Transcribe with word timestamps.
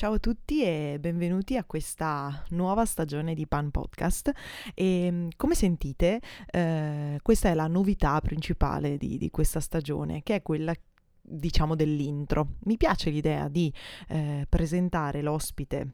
Ciao 0.00 0.14
a 0.14 0.18
tutti 0.18 0.62
e 0.62 0.96
benvenuti 0.98 1.58
a 1.58 1.64
questa 1.64 2.42
nuova 2.52 2.86
stagione 2.86 3.34
di 3.34 3.46
Pan 3.46 3.70
Podcast. 3.70 4.32
E 4.72 5.10
mm, 5.10 5.28
come 5.36 5.54
sentite, 5.54 6.22
eh, 6.50 7.18
questa 7.20 7.50
è 7.50 7.54
la 7.54 7.66
novità 7.66 8.18
principale 8.22 8.96
di, 8.96 9.18
di, 9.18 9.28
questa 9.28 9.60
stagione, 9.60 10.22
che 10.22 10.36
è 10.36 10.42
quella 10.42 10.72
diciamo 11.20 11.74
dell'intro. 11.74 12.54
Mi 12.60 12.78
piace 12.78 13.10
l'idea 13.10 13.48
di 13.48 13.70
eh, 14.08 14.46
presentare 14.48 15.20
l'ospite 15.20 15.92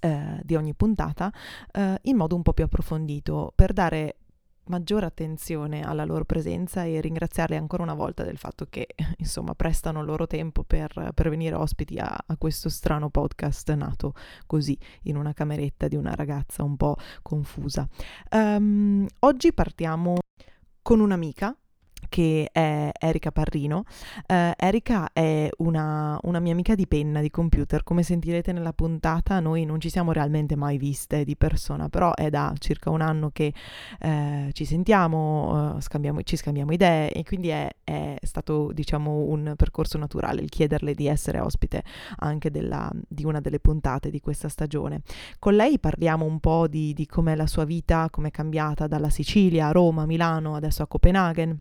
eh, 0.00 0.40
di 0.42 0.54
ogni 0.54 0.72
puntata 0.74 1.30
eh, 1.72 1.98
in 2.04 2.16
modo 2.16 2.36
un 2.36 2.42
po' 2.42 2.54
più 2.54 2.64
approfondito 2.64 3.52
per 3.54 3.74
dare 3.74 4.16
maggiore 4.68 5.06
attenzione 5.06 5.82
alla 5.82 6.04
loro 6.04 6.24
presenza 6.24 6.84
e 6.84 7.00
ringraziarli 7.00 7.56
ancora 7.56 7.82
una 7.82 7.94
volta 7.94 8.22
del 8.24 8.36
fatto 8.36 8.66
che 8.68 8.88
insomma 9.18 9.54
prestano 9.54 10.00
il 10.00 10.06
loro 10.06 10.26
tempo 10.26 10.64
per, 10.64 11.10
per 11.14 11.28
venire 11.28 11.54
ospiti 11.54 11.98
a, 11.98 12.16
a, 12.26 12.36
questo 12.36 12.68
strano 12.68 13.10
podcast 13.10 13.72
nato 13.72 14.14
così 14.46 14.78
in 15.02 15.16
una 15.16 15.32
cameretta 15.32 15.88
di 15.88 15.96
una 15.96 16.14
ragazza 16.14 16.62
un 16.62 16.76
po' 16.76 16.96
confusa. 17.22 17.88
Um, 18.30 19.06
oggi 19.20 19.52
partiamo 19.52 20.18
con 20.82 21.00
un'amica 21.00 21.56
che 22.08 22.48
è 22.52 22.90
Erika 22.98 23.32
Parrino. 23.32 23.84
Uh, 24.26 24.52
Erika 24.56 25.10
è 25.12 25.48
una, 25.58 26.18
una, 26.22 26.40
mia 26.40 26.52
amica 26.52 26.74
di 26.74 26.86
penna, 26.86 27.20
di 27.20 27.30
computer. 27.30 27.82
Come 27.82 28.02
sentirete 28.02 28.52
nella 28.52 28.72
puntata, 28.72 29.40
noi 29.40 29.64
non 29.64 29.80
ci 29.80 29.90
siamo 29.90 30.12
realmente 30.12 30.56
mai 30.56 30.78
viste 30.78 31.24
di 31.24 31.36
persona, 31.36 31.88
però 31.88 32.14
è 32.14 32.30
da 32.30 32.52
circa 32.58 32.90
un 32.90 33.00
anno 33.00 33.30
che 33.30 33.52
uh, 34.00 34.50
ci 34.52 34.64
sentiamo, 34.64 35.74
uh, 35.74 35.80
scambiamo, 35.80 36.22
ci 36.22 36.36
scambiamo 36.36 36.72
idee 36.72 37.12
e 37.12 37.24
quindi 37.24 37.48
è, 37.48 37.68
è, 37.84 38.16
stato, 38.22 38.72
diciamo, 38.72 39.10
un 39.10 39.54
percorso 39.56 39.98
naturale 39.98 40.42
il 40.42 40.48
chiederle 40.48 40.94
di 40.94 41.06
essere 41.06 41.40
ospite 41.40 41.82
anche 42.16 42.50
della, 42.50 42.90
di 43.08 43.24
una 43.24 43.40
delle 43.40 43.60
puntate 43.60 44.10
di 44.10 44.20
questa 44.20 44.48
stagione. 44.48 45.02
Con 45.38 45.54
lei 45.54 45.78
parliamo 45.78 46.24
un 46.24 46.40
po' 46.40 46.66
di, 46.68 46.92
di 46.92 47.06
com'è 47.06 47.34
la 47.34 47.46
sua 47.46 47.64
vita, 47.64 48.08
com'è 48.10 48.30
cambiata 48.30 48.86
dalla 48.86 49.10
Sicilia 49.10 49.68
a 49.68 49.72
Roma, 49.72 50.06
Milano, 50.06 50.54
adesso 50.54 50.82
a 50.82 50.86
Copenaghen 50.86 51.58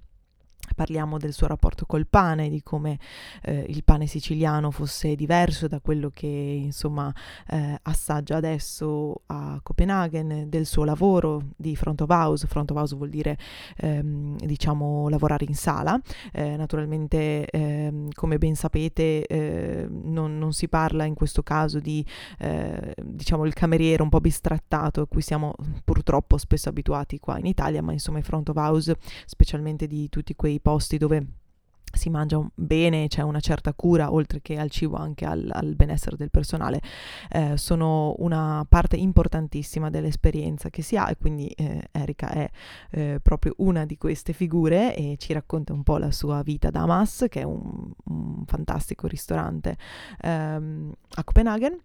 Parliamo 0.76 1.18
del 1.18 1.34
suo 1.34 1.48
rapporto 1.48 1.86
col 1.86 2.08
pane, 2.08 2.50
di 2.50 2.62
come 2.64 3.00
eh, 3.44 3.66
il 3.68 3.84
pane 3.84 4.08
siciliano 4.08 4.72
fosse 4.72 5.16
diverso 5.16 5.68
da 5.68 5.80
quello 5.80 6.10
che 6.14 6.28
insomma 6.28 7.14
eh, 7.50 7.80
assaggia 7.84 8.38
adesso 8.38 9.22
a 9.28 9.60
Copenaghen, 9.62 10.50
del 10.50 10.66
suo 10.66 10.84
lavoro 10.84 11.42
di 11.56 11.76
front 11.76 12.02
of 12.02 12.10
house. 12.10 12.48
Front 12.48 12.72
of 12.72 12.78
house 12.78 12.96
vuol 12.96 13.10
dire 13.10 13.38
ehm, 13.78 14.38
diciamo 14.38 15.10
lavorare 15.10 15.46
in 15.48 15.56
sala. 15.56 16.00
Eh, 16.32 16.56
naturalmente, 16.56 17.46
ehm, 17.48 18.10
come 18.14 18.38
ben 18.38 18.56
sapete, 18.56 19.26
eh, 19.26 19.88
non, 19.90 20.38
non, 20.38 20.54
si 20.54 20.68
parla 20.68 21.06
in 21.06 21.14
questo 21.14 21.44
caso 21.44 21.80
di 21.80 22.06
eh, 22.40 22.94
diciamo 23.02 23.46
il 23.46 23.54
cameriere 23.54 24.02
un 24.02 24.10
po' 24.10 24.22
bistrattato 24.22 25.02
a 25.02 25.08
cui 25.08 25.22
siamo 25.22 25.54
purtroppo 25.84 26.38
spesso 26.38 26.70
abituati 26.70 27.20
qua 27.20 27.38
in 27.38 27.46
Italia, 27.46 27.82
ma 27.82 27.92
insomma 27.92 28.20
i 28.20 28.24
front 28.24 28.50
of 28.50 28.56
house, 28.56 28.96
specialmente 29.26 29.88
di 29.88 30.10
tutti 30.10 30.36
quei 30.36 30.55
posti 30.60 30.98
dove 30.98 31.26
si 31.96 32.10
mangia 32.10 32.46
bene, 32.54 33.08
c'è 33.08 33.22
una 33.22 33.40
certa 33.40 33.74
cura, 33.74 34.12
oltre 34.12 34.42
che 34.42 34.58
al 34.58 34.70
cibo 34.70 34.98
anche 34.98 35.26
al, 35.26 35.50
al 35.52 35.76
benessere 35.76 36.16
del 36.18 36.30
personale, 36.30 36.82
eh, 37.30 37.58
sono 37.58 38.16
una 38.20 38.66
parte 38.68 38.96
importantissima 38.98 39.90
dell'esperienza 39.90 40.70
che 40.70 40.82
si 40.82 40.98
ha 40.98 41.10
e 41.10 41.18
quindi 41.18 41.48
eh, 41.50 41.88
Erika 41.92 42.30
è 42.30 42.50
eh, 42.92 43.20
proprio 43.22 43.54
una 43.58 43.86
di 43.86 43.98
queste 43.98 44.34
figure 44.34 44.96
e 44.96 45.16
ci 45.18 45.34
racconta 45.34 45.74
un 45.74 45.84
po' 45.84 45.98
la 45.98 46.12
sua 46.12 46.42
vita 46.44 46.70
da 46.70 46.82
Hamas, 46.82 47.26
che 47.30 47.42
è 47.42 47.44
un, 47.44 47.92
un 48.06 48.44
fantastico 48.46 49.08
ristorante 49.08 49.78
ehm, 50.22 50.92
a 51.16 51.24
Copenaghen 51.24 51.80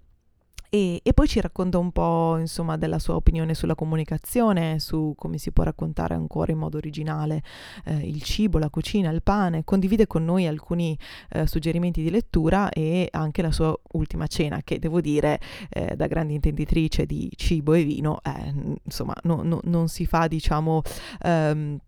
e, 0.70 1.00
e, 1.02 1.12
poi 1.12 1.26
ci 1.26 1.40
racconta 1.40 1.78
un 1.78 1.90
po' 1.90 2.36
insomma 2.38 2.76
della 2.76 3.00
sua 3.00 3.16
opinione 3.16 3.54
sulla 3.54 3.74
comunicazione, 3.74 4.78
su 4.78 5.14
come 5.16 5.36
si 5.36 5.50
può 5.50 5.64
raccontare 5.64 6.14
ancora 6.14 6.52
in 6.52 6.58
modo 6.58 6.76
originale 6.76 7.42
eh, 7.84 7.96
il 7.96 8.22
cibo, 8.22 8.58
la 8.58 8.70
cucina, 8.70 9.10
il 9.10 9.22
pane, 9.22 9.64
condivide 9.64 10.06
con 10.06 10.24
noi 10.24 10.46
alcuni 10.46 10.96
eh, 11.30 11.46
suggerimenti 11.48 12.02
di 12.02 12.10
lettura 12.10 12.70
e 12.70 13.08
anche 13.10 13.42
la 13.42 13.50
sua 13.50 13.76
ultima 13.92 14.28
cena 14.28 14.62
che 14.62 14.78
devo 14.78 15.00
dire 15.00 15.40
eh, 15.70 15.96
da 15.96 16.06
grande 16.06 16.34
intenditrice 16.34 17.04
di 17.04 17.28
cibo 17.34 17.74
e 17.74 17.82
vino 17.82 18.20
eh, 18.22 18.78
insomma 18.84 19.14
no, 19.24 19.42
no, 19.42 19.60
non 19.64 19.88
si 19.88 20.06
fa 20.06 20.28
diciamo 20.28 20.82
um, 21.24 21.78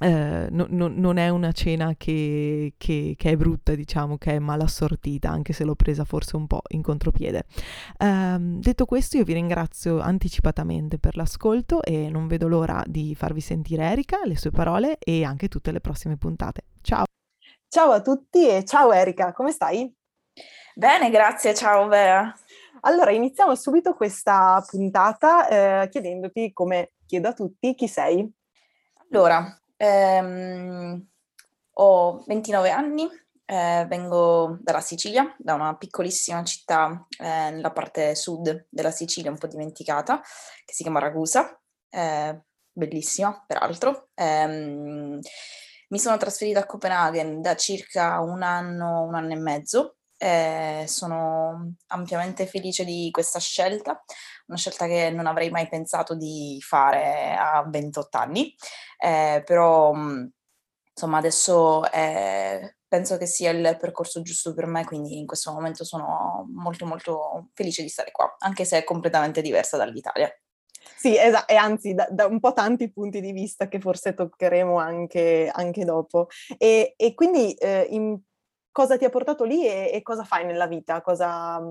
eh, 0.00 0.48
no, 0.50 0.66
no, 0.68 0.88
non 0.88 1.16
è 1.18 1.28
una 1.28 1.52
cena 1.52 1.94
che, 1.96 2.74
che, 2.76 3.14
che, 3.16 3.30
è 3.30 3.36
brutta, 3.36 3.74
diciamo, 3.74 4.18
che 4.18 4.32
è 4.32 4.38
mal 4.38 4.60
assortita, 4.60 5.30
anche 5.30 5.52
se 5.52 5.64
l'ho 5.64 5.74
presa 5.74 6.04
forse 6.04 6.36
un 6.36 6.46
po' 6.46 6.62
in 6.68 6.82
contropiede. 6.82 7.44
Eh, 7.96 8.36
detto 8.38 8.86
questo, 8.86 9.16
io 9.16 9.24
vi 9.24 9.34
ringrazio 9.34 10.00
anticipatamente 10.00 10.98
per 10.98 11.16
l'ascolto 11.16 11.82
e 11.82 12.10
non 12.10 12.26
vedo 12.26 12.48
l'ora 12.48 12.82
di 12.86 13.14
farvi 13.14 13.40
sentire 13.40 13.84
Erika, 13.84 14.20
le 14.24 14.36
sue 14.36 14.50
parole 14.50 14.98
e 14.98 15.24
anche 15.24 15.48
tutte 15.48 15.70
le 15.70 15.80
prossime 15.80 16.16
puntate. 16.16 16.62
Ciao! 16.82 17.04
Ciao 17.68 17.90
a 17.90 18.00
tutti 18.00 18.48
e 18.48 18.64
ciao 18.64 18.92
Erika, 18.92 19.32
come 19.32 19.50
stai? 19.50 19.92
Bene, 20.74 21.10
grazie, 21.10 21.54
ciao 21.54 21.86
Vera. 21.88 22.32
Allora, 22.80 23.10
iniziamo 23.12 23.54
subito 23.54 23.94
questa 23.94 24.62
puntata 24.68 25.82
eh, 25.82 25.88
chiedendoti, 25.88 26.52
come 26.52 26.92
chiedo 27.06 27.28
a 27.28 27.32
tutti, 27.32 27.74
chi 27.74 27.88
sei? 27.88 28.30
Allora, 29.10 29.58
Ehm, 29.76 31.06
ho 31.74 32.22
29 32.26 32.70
anni, 32.70 33.08
eh, 33.46 33.86
vengo 33.88 34.58
dalla 34.60 34.80
Sicilia, 34.80 35.34
da 35.38 35.54
una 35.54 35.76
piccolissima 35.76 36.42
città 36.44 37.06
eh, 37.18 37.50
nella 37.50 37.72
parte 37.72 38.14
sud 38.14 38.66
della 38.70 38.90
Sicilia, 38.90 39.30
un 39.30 39.38
po' 39.38 39.48
dimenticata, 39.48 40.20
che 40.64 40.72
si 40.72 40.82
chiama 40.82 41.00
Ragusa, 41.00 41.60
eh, 41.90 42.40
bellissima 42.72 43.44
peraltro. 43.46 44.08
Ehm, 44.14 45.18
mi 45.88 45.98
sono 45.98 46.16
trasferita 46.16 46.60
a 46.60 46.66
Copenaghen 46.66 47.40
da 47.40 47.54
circa 47.56 48.20
un 48.20 48.42
anno, 48.42 49.02
un 49.02 49.14
anno 49.14 49.32
e 49.32 49.36
mezzo. 49.36 49.96
Eh, 50.16 50.84
sono 50.86 51.74
ampiamente 51.88 52.46
felice 52.46 52.84
di 52.84 53.10
questa 53.10 53.38
scelta, 53.38 54.02
una 54.46 54.58
scelta 54.58 54.86
che 54.86 55.10
non 55.10 55.26
avrei 55.26 55.50
mai 55.50 55.68
pensato 55.68 56.14
di 56.14 56.58
fare 56.60 57.34
a 57.36 57.64
28 57.68 58.18
anni, 58.18 58.54
eh, 58.98 59.42
però 59.44 59.92
insomma 59.92 61.18
adesso 61.18 61.90
eh, 61.90 62.76
penso 62.86 63.16
che 63.16 63.26
sia 63.26 63.50
il 63.50 63.76
percorso 63.78 64.22
giusto 64.22 64.54
per 64.54 64.66
me, 64.66 64.84
quindi 64.84 65.18
in 65.18 65.26
questo 65.26 65.52
momento 65.52 65.84
sono 65.84 66.46
molto 66.54 66.86
molto 66.86 67.48
felice 67.52 67.82
di 67.82 67.88
stare 67.88 68.10
qua, 68.12 68.36
anche 68.38 68.64
se 68.64 68.78
è 68.78 68.84
completamente 68.84 69.42
diversa 69.42 69.76
dall'Italia. 69.76 70.30
Sì, 70.96 71.18
esatto, 71.18 71.52
e 71.52 71.56
anzi 71.56 71.94
da, 71.94 72.06
da, 72.10 72.26
un 72.26 72.40
po' 72.40 72.52
tanti 72.52 72.92
punti 72.92 73.20
di 73.20 73.32
vista 73.32 73.68
che 73.68 73.80
forse 73.80 74.14
toccheremo 74.14 74.78
anche, 74.78 75.50
anche 75.52 75.84
dopo. 75.84 76.28
E, 76.56 76.94
e 76.96 77.14
quindi 77.14 77.52
eh, 77.54 77.86
in, 77.90 78.18
cosa 78.74 78.98
ti 78.98 79.04
ha 79.04 79.08
portato 79.08 79.44
lì 79.44 79.64
e, 79.64 79.90
e 79.92 80.02
cosa 80.02 80.24
fai 80.24 80.44
nella 80.44 80.66
vita? 80.66 81.00
Cosa, 81.00 81.62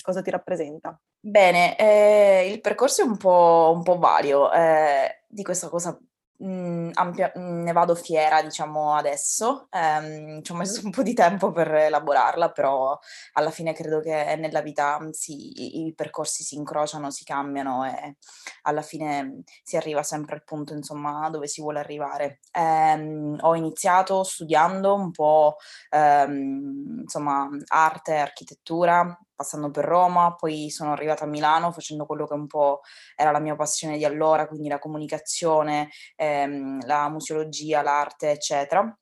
cosa 0.00 0.22
ti 0.22 0.30
rappresenta? 0.30 0.96
Bene, 1.18 1.76
eh, 1.76 2.48
il 2.48 2.60
percorso 2.60 3.02
è 3.02 3.04
un 3.04 3.16
po', 3.16 3.72
un 3.74 3.82
po 3.82 3.98
vario. 3.98 4.52
Eh, 4.52 5.24
di 5.26 5.42
questa 5.42 5.68
cosa 5.68 5.98
Mhmm, 6.42 6.90
ampia 6.94 7.30
mhmm, 7.36 7.62
ne 7.62 7.72
vado 7.72 7.94
fiera 7.94 8.42
diciamo 8.42 8.94
adesso. 8.96 9.68
Ehm, 9.70 10.42
ci 10.42 10.50
ho 10.52 10.54
messo 10.56 10.80
un 10.84 10.90
po' 10.90 11.02
di 11.02 11.14
tempo 11.14 11.52
per 11.52 11.72
elaborarla, 11.72 12.50
però 12.50 12.98
alla 13.34 13.50
fine 13.50 13.72
credo 13.72 14.00
che 14.00 14.34
nella 14.36 14.60
vita, 14.60 14.98
mhmm, 15.00 15.10
si 15.10 15.34
i 15.62 15.86
i 15.86 15.94
percorsi 15.94 16.42
si 16.42 16.56
incrociano, 16.56 17.10
si 17.10 17.22
cambiano 17.24 17.84
e 17.84 18.16
alla 18.62 18.82
fine 18.82 19.42
si 19.62 19.76
arriva 19.76 20.02
sempre 20.02 20.34
al 20.34 20.42
punto, 20.44 20.72
insomma, 20.74 21.28
dove 21.30 21.46
si 21.46 21.60
vuole 21.60 21.78
arrivare. 21.78 22.40
Ehm, 22.52 23.36
ho 23.40 23.54
iniziato 23.54 24.24
studiando 24.24 24.94
un 24.94 25.10
po', 25.12 25.56
ehm, 25.90 27.00
insomma, 27.02 27.48
arte, 27.68 28.16
architettura, 28.16 29.16
passando 29.42 29.70
per 29.70 29.84
Roma, 29.84 30.34
poi 30.34 30.70
sono 30.70 30.92
arrivata 30.92 31.24
a 31.24 31.26
Milano 31.26 31.72
facendo 31.72 32.06
quello 32.06 32.26
che 32.26 32.34
un 32.34 32.46
po' 32.46 32.80
era 33.16 33.32
la 33.32 33.40
mia 33.40 33.56
passione 33.56 33.98
di 33.98 34.04
allora, 34.04 34.46
quindi 34.46 34.68
la 34.68 34.78
comunicazione, 34.78 35.90
ehm, 36.16 36.86
la 36.86 37.08
museologia, 37.08 37.82
l'arte, 37.82 38.30
eccetera. 38.30 38.96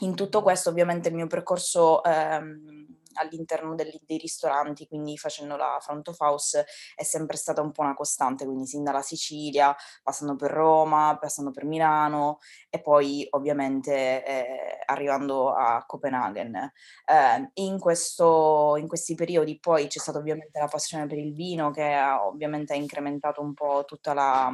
In 0.00 0.14
tutto 0.14 0.42
questo 0.42 0.70
ovviamente 0.70 1.08
il 1.08 1.14
mio 1.14 1.26
percorso 1.26 2.02
ehm, 2.02 2.91
all'interno 3.14 3.74
degli, 3.74 3.98
dei 4.02 4.18
ristoranti, 4.18 4.86
quindi 4.86 5.16
facendo 5.16 5.56
la 5.56 5.78
front 5.80 6.08
of 6.08 6.18
house, 6.20 6.64
è 6.94 7.02
sempre 7.02 7.36
stata 7.36 7.60
un 7.60 7.72
po' 7.72 7.82
una 7.82 7.94
costante, 7.94 8.44
quindi 8.44 8.66
sin 8.66 8.82
dalla 8.82 9.02
Sicilia, 9.02 9.74
passando 10.02 10.36
per 10.36 10.50
Roma, 10.50 11.16
passando 11.20 11.50
per 11.50 11.64
Milano 11.64 12.38
e 12.68 12.80
poi 12.80 13.26
ovviamente 13.30 14.24
eh, 14.24 14.78
arrivando 14.86 15.52
a 15.52 15.84
Copenaghen. 15.86 16.54
Eh, 16.54 17.50
in, 17.54 17.78
questo, 17.78 18.76
in 18.76 18.88
questi 18.88 19.14
periodi 19.14 19.58
poi 19.58 19.86
c'è 19.86 19.98
stata 19.98 20.18
ovviamente 20.18 20.58
la 20.58 20.68
passione 20.68 21.06
per 21.06 21.18
il 21.18 21.34
vino 21.34 21.70
che 21.70 21.92
ha, 21.92 22.26
ovviamente 22.26 22.72
ha 22.72 22.76
incrementato 22.76 23.40
un 23.40 23.54
po' 23.54 23.84
tutta 23.86 24.14
la, 24.14 24.50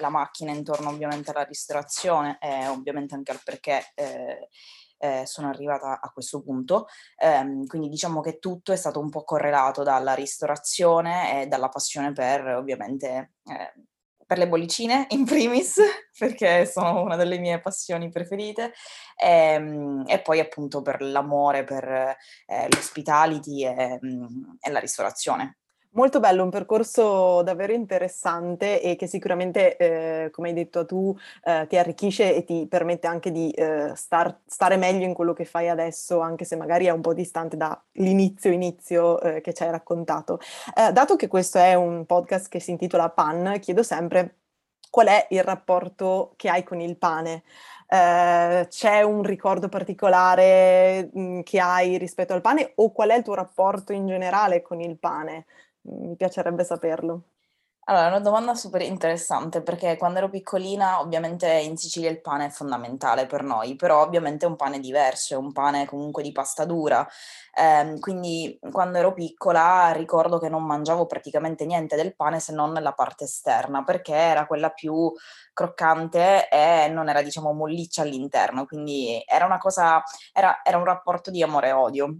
la 0.00 0.08
macchina 0.08 0.52
intorno 0.52 0.90
ovviamente 0.90 1.30
alla 1.30 1.44
ristorazione 1.44 2.38
e 2.40 2.68
ovviamente 2.68 3.14
anche 3.14 3.32
al 3.32 3.40
perché 3.44 3.92
eh, 3.94 4.48
eh, 4.98 5.22
sono 5.26 5.48
arrivata 5.48 6.00
a 6.00 6.10
questo 6.10 6.42
punto. 6.42 6.86
Eh, 7.16 7.64
quindi 7.66 7.88
diciamo 7.88 8.20
che 8.20 8.38
tutto 8.38 8.72
è 8.72 8.76
stato 8.76 9.00
un 9.00 9.10
po' 9.10 9.24
correlato 9.24 9.82
dalla 9.82 10.14
ristorazione 10.14 11.42
e 11.42 11.46
dalla 11.46 11.68
passione 11.68 12.12
per 12.12 12.46
ovviamente 12.46 13.32
eh, 13.44 13.72
per 14.28 14.36
le 14.36 14.46
bollicine 14.46 15.06
in 15.10 15.24
primis, 15.24 15.80
perché 16.18 16.66
sono 16.66 17.00
una 17.00 17.16
delle 17.16 17.38
mie 17.38 17.60
passioni 17.60 18.10
preferite, 18.10 18.74
e, 19.16 19.54
ehm, 19.54 20.04
e 20.06 20.20
poi 20.20 20.38
appunto 20.38 20.82
per 20.82 21.00
l'amore 21.00 21.64
per 21.64 21.84
eh, 21.88 22.68
l'hospitality 22.68 23.64
e, 23.64 23.98
e 24.60 24.70
la 24.70 24.78
ristorazione. 24.78 25.60
Molto 25.92 26.20
bello, 26.20 26.44
un 26.44 26.50
percorso 26.50 27.42
davvero 27.42 27.72
interessante 27.72 28.80
e 28.80 28.94
che 28.94 29.06
sicuramente, 29.06 29.76
eh, 29.76 30.30
come 30.30 30.48
hai 30.48 30.54
detto 30.54 30.84
tu, 30.84 31.16
eh, 31.42 31.66
ti 31.66 31.76
arricchisce 31.78 32.34
e 32.34 32.44
ti 32.44 32.66
permette 32.68 33.06
anche 33.06 33.32
di 33.32 33.50
eh, 33.50 33.92
star, 33.96 34.40
stare 34.46 34.76
meglio 34.76 35.06
in 35.06 35.14
quello 35.14 35.32
che 35.32 35.46
fai 35.46 35.68
adesso, 35.68 36.20
anche 36.20 36.44
se 36.44 36.56
magari 36.56 36.84
è 36.86 36.90
un 36.90 37.00
po' 37.00 37.14
distante 37.14 37.56
dall'inizio 37.56 38.50
inizio 38.52 39.20
eh, 39.20 39.40
che 39.40 39.54
ci 39.54 39.62
hai 39.62 39.70
raccontato. 39.70 40.38
Eh, 40.76 40.92
dato 40.92 41.16
che 41.16 41.26
questo 41.26 41.58
è 41.58 41.74
un 41.74 42.04
podcast 42.04 42.48
che 42.48 42.60
si 42.60 42.70
intitola 42.70 43.08
Pan, 43.08 43.58
chiedo 43.58 43.82
sempre 43.82 44.36
qual 44.90 45.06
è 45.08 45.26
il 45.30 45.42
rapporto 45.42 46.32
che 46.36 46.48
hai 46.48 46.62
con 46.62 46.80
il 46.80 46.96
pane. 46.96 47.42
Uh, 47.90 48.66
c'è 48.68 49.00
un 49.00 49.22
ricordo 49.22 49.70
particolare 49.70 51.08
mh, 51.10 51.20
mm, 51.20 51.40
che 51.40 51.58
hai 51.58 51.96
rispetto 51.96 52.34
al 52.34 52.42
pane 52.42 52.72
o 52.76 52.92
qual 52.92 53.08
è 53.08 53.16
il 53.16 53.22
tuo 53.22 53.32
rapporto 53.32 53.94
in 53.94 54.06
generale 54.06 54.60
con 54.60 54.80
il 54.80 54.98
pane? 54.98 55.46
Mi 55.90 56.16
piacerebbe 56.16 56.64
saperlo. 56.64 57.22
Allora, 57.88 58.06
è 58.06 58.08
una 58.08 58.20
domanda 58.20 58.54
super 58.54 58.82
interessante 58.82 59.62
perché 59.62 59.96
quando 59.96 60.18
ero 60.18 60.28
piccolina, 60.28 61.00
ovviamente 61.00 61.50
in 61.50 61.78
Sicilia 61.78 62.10
il 62.10 62.20
pane 62.20 62.46
è 62.46 62.50
fondamentale 62.50 63.26
per 63.26 63.42
noi, 63.42 63.76
però 63.76 64.02
ovviamente 64.02 64.44
è 64.44 64.48
un 64.48 64.56
pane 64.56 64.78
diverso, 64.78 65.34
è 65.34 65.36
un 65.38 65.52
pane 65.52 65.86
comunque 65.86 66.22
di 66.22 66.30
pasta 66.32 66.66
dura. 66.66 67.06
Eh, 67.54 67.98
quindi 68.00 68.58
quando 68.70 68.98
ero 68.98 69.14
piccola 69.14 69.90
ricordo 69.92 70.38
che 70.38 70.50
non 70.50 70.64
mangiavo 70.66 71.06
praticamente 71.06 71.64
niente 71.64 71.96
del 71.96 72.14
pane 72.14 72.40
se 72.40 72.52
non 72.52 72.74
la 72.74 72.92
parte 72.92 73.24
esterna, 73.24 73.82
perché 73.84 74.12
era 74.14 74.46
quella 74.46 74.70
più 74.70 75.10
croccante 75.54 76.48
e 76.50 76.88
non 76.90 77.08
era, 77.08 77.22
diciamo, 77.22 77.52
molliccia 77.54 78.02
all'interno. 78.02 78.66
Quindi 78.66 79.22
era 79.26 79.46
una 79.46 79.58
cosa, 79.58 80.02
era, 80.34 80.60
era 80.62 80.76
un 80.78 80.84
rapporto 80.84 81.30
di 81.30 81.42
amore 81.42 81.68
e 81.68 81.72
odio. 81.72 82.18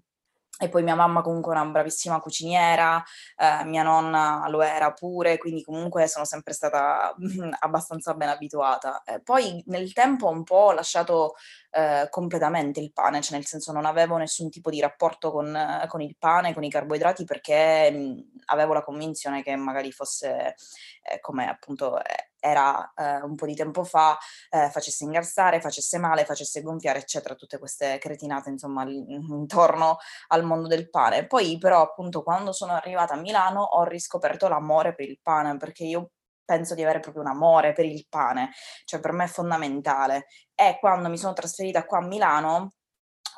E 0.60 0.68
poi 0.68 0.82
mia 0.82 0.96
mamma 0.96 1.22
comunque 1.22 1.54
è 1.54 1.60
una 1.60 1.70
bravissima 1.70 2.18
cuciniera, 2.20 3.02
eh, 3.36 3.64
mia 3.64 3.84
nonna 3.84 4.44
lo 4.48 4.60
era 4.60 4.92
pure, 4.92 5.38
quindi 5.38 5.62
comunque 5.62 6.08
sono 6.08 6.24
sempre 6.24 6.52
stata 6.52 7.14
abbastanza 7.60 8.14
ben 8.14 8.28
abituata. 8.28 9.02
Eh, 9.04 9.20
poi 9.20 9.62
nel 9.66 9.92
tempo 9.92 10.28
un 10.28 10.42
po' 10.42 10.56
ho 10.56 10.72
lasciato 10.72 11.34
eh, 11.70 12.08
completamente 12.10 12.80
il 12.80 12.92
pane, 12.92 13.20
cioè 13.20 13.36
nel 13.36 13.46
senso 13.46 13.70
non 13.72 13.84
avevo 13.86 14.16
nessun 14.16 14.50
tipo 14.50 14.68
di 14.70 14.80
rapporto 14.80 15.30
con, 15.30 15.56
con 15.86 16.00
il 16.00 16.16
pane, 16.18 16.54
con 16.54 16.64
i 16.64 16.70
carboidrati, 16.70 17.24
perché 17.24 17.90
mh, 17.90 18.42
avevo 18.46 18.72
la 18.72 18.82
convinzione 18.82 19.42
che 19.42 19.54
magari 19.56 19.92
fosse 19.92 20.54
eh, 21.02 21.20
come 21.20 21.48
appunto 21.48 21.98
eh, 22.02 22.27
era 22.40 22.92
eh, 22.94 23.22
un 23.22 23.34
po' 23.34 23.46
di 23.46 23.54
tempo 23.54 23.84
fa, 23.84 24.16
eh, 24.50 24.70
facesse 24.70 25.04
ingrassare, 25.04 25.60
facesse 25.60 25.98
male, 25.98 26.24
facesse 26.24 26.62
gonfiare, 26.62 27.00
eccetera, 27.00 27.34
tutte 27.34 27.58
queste 27.58 27.98
cretinate, 27.98 28.50
insomma, 28.50 28.84
intorno 28.88 29.98
al 30.28 30.44
mondo 30.44 30.68
del 30.68 30.90
pane. 30.90 31.26
Poi 31.26 31.58
però, 31.58 31.82
appunto, 31.82 32.22
quando 32.22 32.52
sono 32.52 32.72
arrivata 32.72 33.14
a 33.14 33.18
Milano 33.18 33.62
ho 33.62 33.84
riscoperto 33.84 34.48
l'amore 34.48 34.94
per 34.94 35.08
il 35.08 35.18
pane, 35.22 35.56
perché 35.56 35.84
io 35.84 36.10
penso 36.44 36.74
di 36.74 36.82
avere 36.82 37.00
proprio 37.00 37.22
un 37.22 37.28
amore 37.28 37.74
per 37.74 37.84
il 37.84 38.06
pane, 38.08 38.52
cioè 38.84 39.00
per 39.00 39.12
me 39.12 39.24
è 39.24 39.28
fondamentale. 39.28 40.28
E 40.54 40.78
quando 40.80 41.10
mi 41.10 41.18
sono 41.18 41.34
trasferita 41.34 41.84
qua 41.84 41.98
a 41.98 42.06
Milano, 42.06 42.72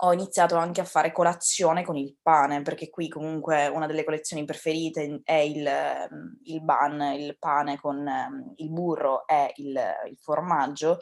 ho 0.03 0.13
iniziato 0.13 0.57
anche 0.57 0.81
a 0.81 0.85
fare 0.85 1.13
colazione 1.13 1.85
con 1.85 1.97
il 1.97 2.17
pane, 2.23 2.63
perché 2.63 2.91
qui 2.91 3.09
comunque 3.09 3.67
una 3.67 3.87
delle 3.87 4.05
collezioni 4.05 4.45
preferite 4.45 5.21
è 5.25 5.35
il, 5.35 5.67
ehm, 5.67 6.39
il 6.45 6.63
ban, 6.63 7.01
il 7.17 7.37
pane 7.39 7.79
con 7.79 8.07
ehm, 8.07 8.53
il 8.57 8.71
burro 8.71 9.27
e 9.27 9.53
il, 9.57 9.79
il 10.09 10.19
formaggio. 10.19 10.99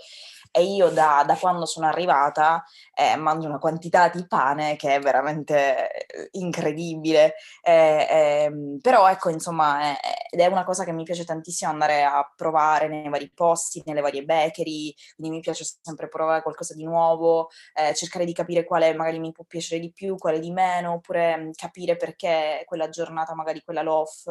E 0.51 0.63
io 0.65 0.89
da, 0.91 1.25
da 1.27 1.37
quando 1.37 1.67
sono 1.67 1.87
arrivata 1.87 2.65
eh, 2.95 3.17
mangio 3.17 3.49
una 3.49 3.59
quantità 3.59 4.09
di 4.09 4.27
pane 4.27 4.77
che 4.77 4.97
è 4.97 5.01
veramente 5.01 5.91
eh, 6.07 6.29
incredibile, 6.33 7.35
eh, 7.63 8.07
eh, 8.11 8.79
però 8.81 9.09
ecco 9.09 9.29
insomma 9.31 9.97
ed 10.31 10.41
è 10.41 10.47
una 10.47 10.65
cosa 10.65 10.85
che 10.85 10.93
mi 10.93 11.05
piace 11.05 11.25
tantissimo 11.25 11.71
andare 11.71 12.05
a 12.05 12.31
provare 12.37 12.89
nei 12.89 13.09
vari 13.09 13.31
posti, 13.33 13.83
nelle 13.87 14.01
varie 14.01 14.25
bakery, 14.25 14.95
quindi 15.17 15.37
mi 15.37 15.41
piace 15.41 15.65
sempre 15.81 16.09
provare 16.09 16.43
qualcosa 16.43 16.75
di 16.75 16.85
nuovo, 16.85 17.49
eh, 17.75 17.95
cercare 17.95 18.25
di 18.25 18.33
capire 18.33 18.65
magari 18.95 19.19
mi 19.19 19.33
può 19.33 19.45
piacere 19.45 19.81
di 19.81 19.93
più, 19.93 20.17
quale 20.17 20.39
di 20.41 20.51
meno, 20.51 20.93
oppure 20.95 21.37
mhmm, 21.37 21.51
capire 21.53 21.97
perché 21.97 22.63
quella 22.67 22.89
giornata, 22.89 23.35
magari 23.35 23.63
quella 23.63 23.83
loaf, 23.83 24.27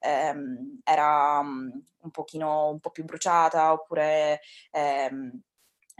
ehm, 0.00 0.80
era 0.84 1.38
um, 1.40 1.70
un 2.02 2.10
pochino 2.10 2.68
un 2.70 2.80
po' 2.80 2.90
più 2.90 3.04
bruciata, 3.04 3.72
oppure 3.72 4.40
ehm, 4.70 5.40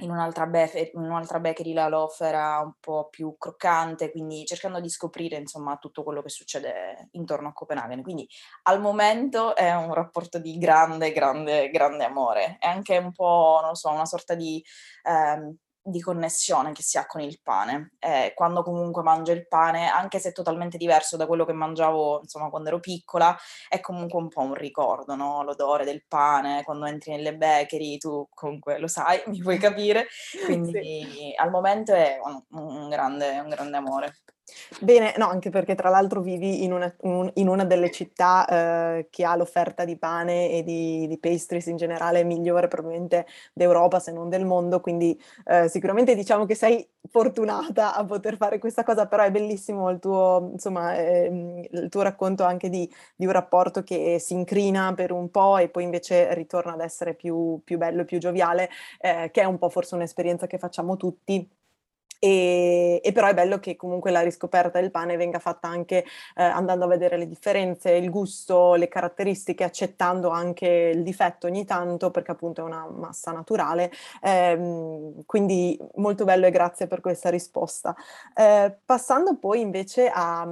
in 0.03 0.11
un'altra, 0.11 0.47
bef- 0.47 0.93
in 0.95 1.01
un'altra 1.01 1.41
bakery 1.41 1.75
la 1.75 1.89
loaf 1.89 2.21
era 2.23 2.59
un 2.61 2.73
po' 2.81 3.09
più 3.11 3.37
croccante, 3.37 4.11
quindi 4.11 4.47
cercando 4.47 4.81
di 4.81 4.89
scoprire 4.89 5.37
insomma 5.37 5.77
tutto 5.77 6.03
quello 6.03 6.23
che 6.23 6.31
succede 6.31 7.09
intorno 7.13 7.49
a 7.49 7.53
Copenaghen. 7.53 8.03
Quindi 8.03 8.27
al 8.65 8.81
momento 8.81 9.55
è 9.55 9.75
un 9.75 9.93
rapporto 9.93 10.39
di 10.39 10.57
grande, 10.59 11.13
grande, 11.13 11.69
grande 11.71 12.05
amore. 12.05 12.57
È 12.59 12.67
anche 12.67 12.97
un 12.97 13.13
po', 13.13 13.61
non 13.63 13.75
so, 13.75 13.91
una 13.91 14.07
sorta 14.07 14.35
di... 14.35 14.65
Ehm, 15.05 15.55
di 15.91 16.01
connessione 16.01 16.73
che 16.73 16.83
si 16.83 16.99
ha 16.99 17.07
con 17.07 17.21
il 17.21 17.41
pane. 17.43 17.93
Eh, 17.99 18.33
quando 18.35 18.63
comunque 18.63 19.03
mangio 19.03 19.33
il 19.33 19.47
pane, 19.47 19.89
anche 19.89 20.19
se 20.19 20.31
è 20.31 20.33
totalmente 20.33 20.77
diverso 20.79 21.17
da 21.17 21.27
quello 21.27 21.45
che 21.45 21.53
mangiavo, 21.53 22.21
insomma, 22.23 22.49
quando 22.49 22.69
ero 22.69 22.81
piccola, 22.81 23.37
è 23.69 23.81
comunque 23.81 24.19
un 24.19 24.29
po' 24.29 24.43
un 24.43 24.55
ricordo, 24.55 25.15
no? 25.15 25.43
L'odore 25.43 25.85
del 25.85 26.05
pane, 26.07 26.63
quando 26.65 26.87
entri 26.87 27.13
nelle 27.13 27.37
bakery, 27.37 27.99
tu 27.99 28.27
comunque 28.35 28.79
lo 28.79 28.89
sai, 28.89 29.23
mi 29.29 29.39
puoi 29.39 29.59
capire. 29.59 30.07
Quindi 30.45 30.73
sì. 30.83 31.33
al 31.37 31.51
momento 31.51 31.93
è 31.93 32.19
un, 32.23 32.43
un, 32.51 32.89
grande, 32.89 33.39
un 33.39 33.49
grande 33.49 33.77
amore. 33.77 34.15
Bene, 34.81 35.15
no, 35.17 35.29
anche 35.29 35.51
perché 35.51 35.75
tra 35.75 35.89
l'altro 35.89 36.21
vivi 36.21 36.65
in 36.65 36.73
una, 36.73 36.93
in 37.35 37.49
una 37.49 37.65
delle 37.65 37.91
città 37.91 38.47
eh, 38.97 39.09
che 39.11 39.25
ha 39.25 39.37
l'offerta 39.37 39.85
di 39.85 39.97
pane 39.97 40.51
e 40.51 40.63
di, 40.63 41.07
di, 41.07 41.19
pastries 41.19 41.67
in 41.67 41.77
generale 41.77 42.25
migliore 42.25 42.69
probabilmente 42.69 43.27
d'Europa, 43.53 44.01
se 44.01 44.13
non 44.13 44.29
del 44.29 44.45
mondo, 44.45 44.81
quindi 44.81 45.21
eh, 45.47 45.69
sicuramente 45.69 46.15
diciamo 46.15 46.47
che 46.47 46.55
sei 46.55 46.87
fortunata 47.09 47.95
a 47.95 48.05
poter 48.05 48.37
fare 48.37 48.59
questa 48.59 48.83
cosa, 48.85 49.07
però 49.07 49.23
è 49.25 49.31
bellissimo 49.31 49.91
il 49.91 49.99
tuo, 49.99 50.51
insomma, 50.53 50.97
eh, 50.97 51.69
il 51.71 51.89
tuo 51.89 52.03
racconto 52.03 52.45
anche 52.45 52.69
di, 52.69 52.91
di, 53.17 53.27
un 53.27 53.33
rapporto 53.33 53.83
che 53.83 54.19
si 54.19 54.35
incrina 54.35 54.93
per 54.95 55.13
un 55.13 55.31
po' 55.31 55.59
e 55.59 55.69
poi 55.69 55.85
invece 55.85 56.33
ritorna 56.35 56.73
ad 56.73 56.81
essere 56.81 57.15
più, 57.15 57.61
più 57.65 57.79
bello 57.79 58.03
e 58.03 58.05
più 58.05 58.19
gioviale, 58.19 58.69
eh, 59.01 59.31
che 59.33 59.43
è 59.43 59.45
un 59.45 59.59
po' 59.59 59.69
forse 59.71 59.95
un'esperienza 59.95 60.47
che 60.47 60.59
facciamo 60.59 60.97
tutti 60.97 61.49
e, 62.21 63.01
e, 63.03 63.13
però 63.13 63.29
è 63.29 63.35
bello 63.35 63.59
che 63.59 63.77
comunque 63.77 64.11
la 64.11 64.21
riscoperta 64.21 64.79
del 64.79 64.91
pane 64.91 65.17
venga 65.17 65.39
fatta 65.39 65.69
anche 65.69 66.05
eh, 66.37 66.43
andando 66.43 66.85
a 66.85 66.89
vedere 66.89 67.17
le 67.17 67.27
differenze, 67.27 67.93
il 67.93 68.11
gusto, 68.11 68.75
le 68.75 68.89
caratteristiche, 68.89 69.65
accettando 69.65 70.29
anche 70.29 70.93
il 70.95 71.03
difetto 71.03 71.47
ogni 71.47 71.65
tanto, 71.65 72.11
perché 72.11 72.33
appunto 72.33 72.61
è 72.61 72.65
una 72.65 72.87
massa 72.89 73.33
naturale. 73.33 73.91
Eh, 74.23 75.15
quindi 75.27 75.79
molto 75.97 76.25
bello 76.25 76.47
e 76.47 76.51
grazie 76.51 76.87
per 76.87 77.01
questa 77.01 77.31
risposta. 77.31 77.97
Eh, 78.35 78.77
passando 78.85 79.39
poi 79.39 79.61
invece 79.61 80.09
a 80.13 80.47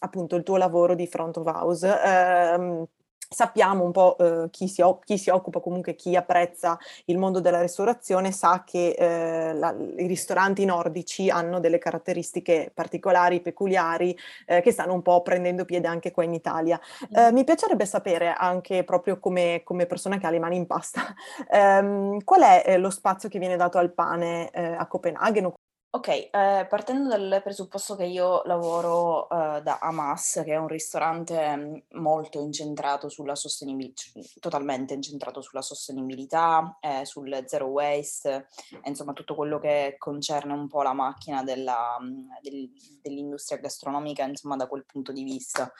appunto 0.00 0.36
il 0.36 0.42
tuo 0.42 0.56
lavoro 0.56 0.94
di 0.94 1.06
front 1.06 1.38
of 1.38 1.46
house. 1.46 3.00
Sappiamo 3.32 3.84
un 3.84 3.92
po' 3.92 4.16
eh, 4.18 4.50
chi, 4.50 4.68
si, 4.68 4.82
chi, 5.04 5.16
si, 5.16 5.30
occupa, 5.30 5.60
comunque 5.60 5.94
chi 5.94 6.14
apprezza 6.16 6.78
il 7.06 7.16
mondo 7.16 7.40
della 7.40 7.60
ristorazione, 7.60 8.30
sa 8.30 8.62
che 8.64 8.90
eh, 8.90 9.54
la, 9.54 9.74
i 9.96 10.06
ristoranti 10.06 10.64
nordici 10.64 11.30
hanno 11.30 11.58
delle 11.58 11.78
caratteristiche 11.78 12.70
particolari, 12.74 13.40
peculiari, 13.40 14.16
eh, 14.46 14.60
che 14.60 14.70
stanno 14.70 14.92
un 14.92 15.02
po' 15.02 15.22
prendendo 15.22 15.64
piede 15.64 15.88
anche 15.88 16.10
qua 16.10 16.24
in 16.24 16.34
Italia. 16.34 16.78
Eh, 17.10 17.32
mi 17.32 17.44
piacerebbe 17.44 17.86
sapere, 17.86 18.34
anche 18.36 18.84
proprio 18.84 19.18
come, 19.18 19.62
come, 19.64 19.86
persona 19.86 20.18
che 20.18 20.26
ha 20.26 20.30
le 20.30 20.38
mani 20.38 20.56
in 20.56 20.66
pasta, 20.66 21.02
ehm, 21.50 22.22
qual 22.24 22.42
è 22.42 22.62
eh, 22.66 22.78
lo 22.78 22.90
spazio 22.90 23.28
che 23.28 23.38
viene 23.38 23.56
dato 23.56 23.78
al 23.78 23.92
pane 23.92 24.50
eh, 24.50 24.74
a 24.74 24.86
Copenaghen 24.86 25.52
Ok, 25.94 26.08
eh, 26.08 26.66
partendo 26.70 27.06
dal 27.10 27.42
presupposto 27.44 27.96
che 27.96 28.06
io 28.06 28.42
lavoro 28.44 29.28
eh, 29.28 29.60
da 29.60 29.78
Hamas, 29.78 30.40
che 30.42 30.54
è 30.54 30.56
un 30.56 30.66
ristorante 30.66 31.54
mm, 31.54 32.00
molto 32.00 32.40
incentrato 32.40 33.10
sulla 33.10 33.34
sostenibilità, 33.34 34.02
totalmente 34.40 34.94
incentrato 34.94 35.42
sulla 35.42 35.60
sostenibilità, 35.60 36.78
eh, 36.80 37.04
sul 37.04 37.42
zero 37.44 37.66
waste, 37.66 38.46
insomma 38.84 39.12
tutto 39.12 39.34
quello 39.34 39.58
che 39.58 39.96
concerne 39.98 40.54
un 40.54 40.66
po' 40.66 40.80
la 40.80 40.94
macchina 40.94 41.42
della, 41.42 41.98
mm, 42.00 42.30
del, 42.40 42.70
dell'industria 43.02 43.58
gastronomica, 43.58 44.24
insomma 44.24 44.56
da 44.56 44.68
quel 44.68 44.86
punto 44.86 45.12
di 45.12 45.24
vista. 45.24 45.70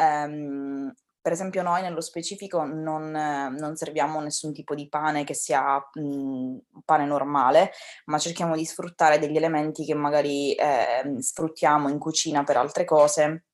Um, 0.00 0.90
per 1.20 1.32
esempio 1.32 1.62
noi 1.62 1.82
nello 1.82 2.00
specifico 2.00 2.64
non, 2.64 3.10
non 3.10 3.76
serviamo 3.76 4.20
nessun 4.20 4.52
tipo 4.52 4.74
di 4.74 4.88
pane 4.88 5.24
che 5.24 5.34
sia 5.34 5.76
mh, 5.76 6.56
pane 6.84 7.04
normale, 7.04 7.72
ma 8.06 8.18
cerchiamo 8.18 8.56
di 8.56 8.64
sfruttare 8.64 9.18
degli 9.18 9.36
elementi 9.36 9.84
che 9.84 9.94
magari 9.94 10.54
eh, 10.54 11.16
sfruttiamo 11.18 11.88
in 11.88 11.98
cucina 11.98 12.44
per 12.44 12.56
altre 12.56 12.84
cose 12.84 13.47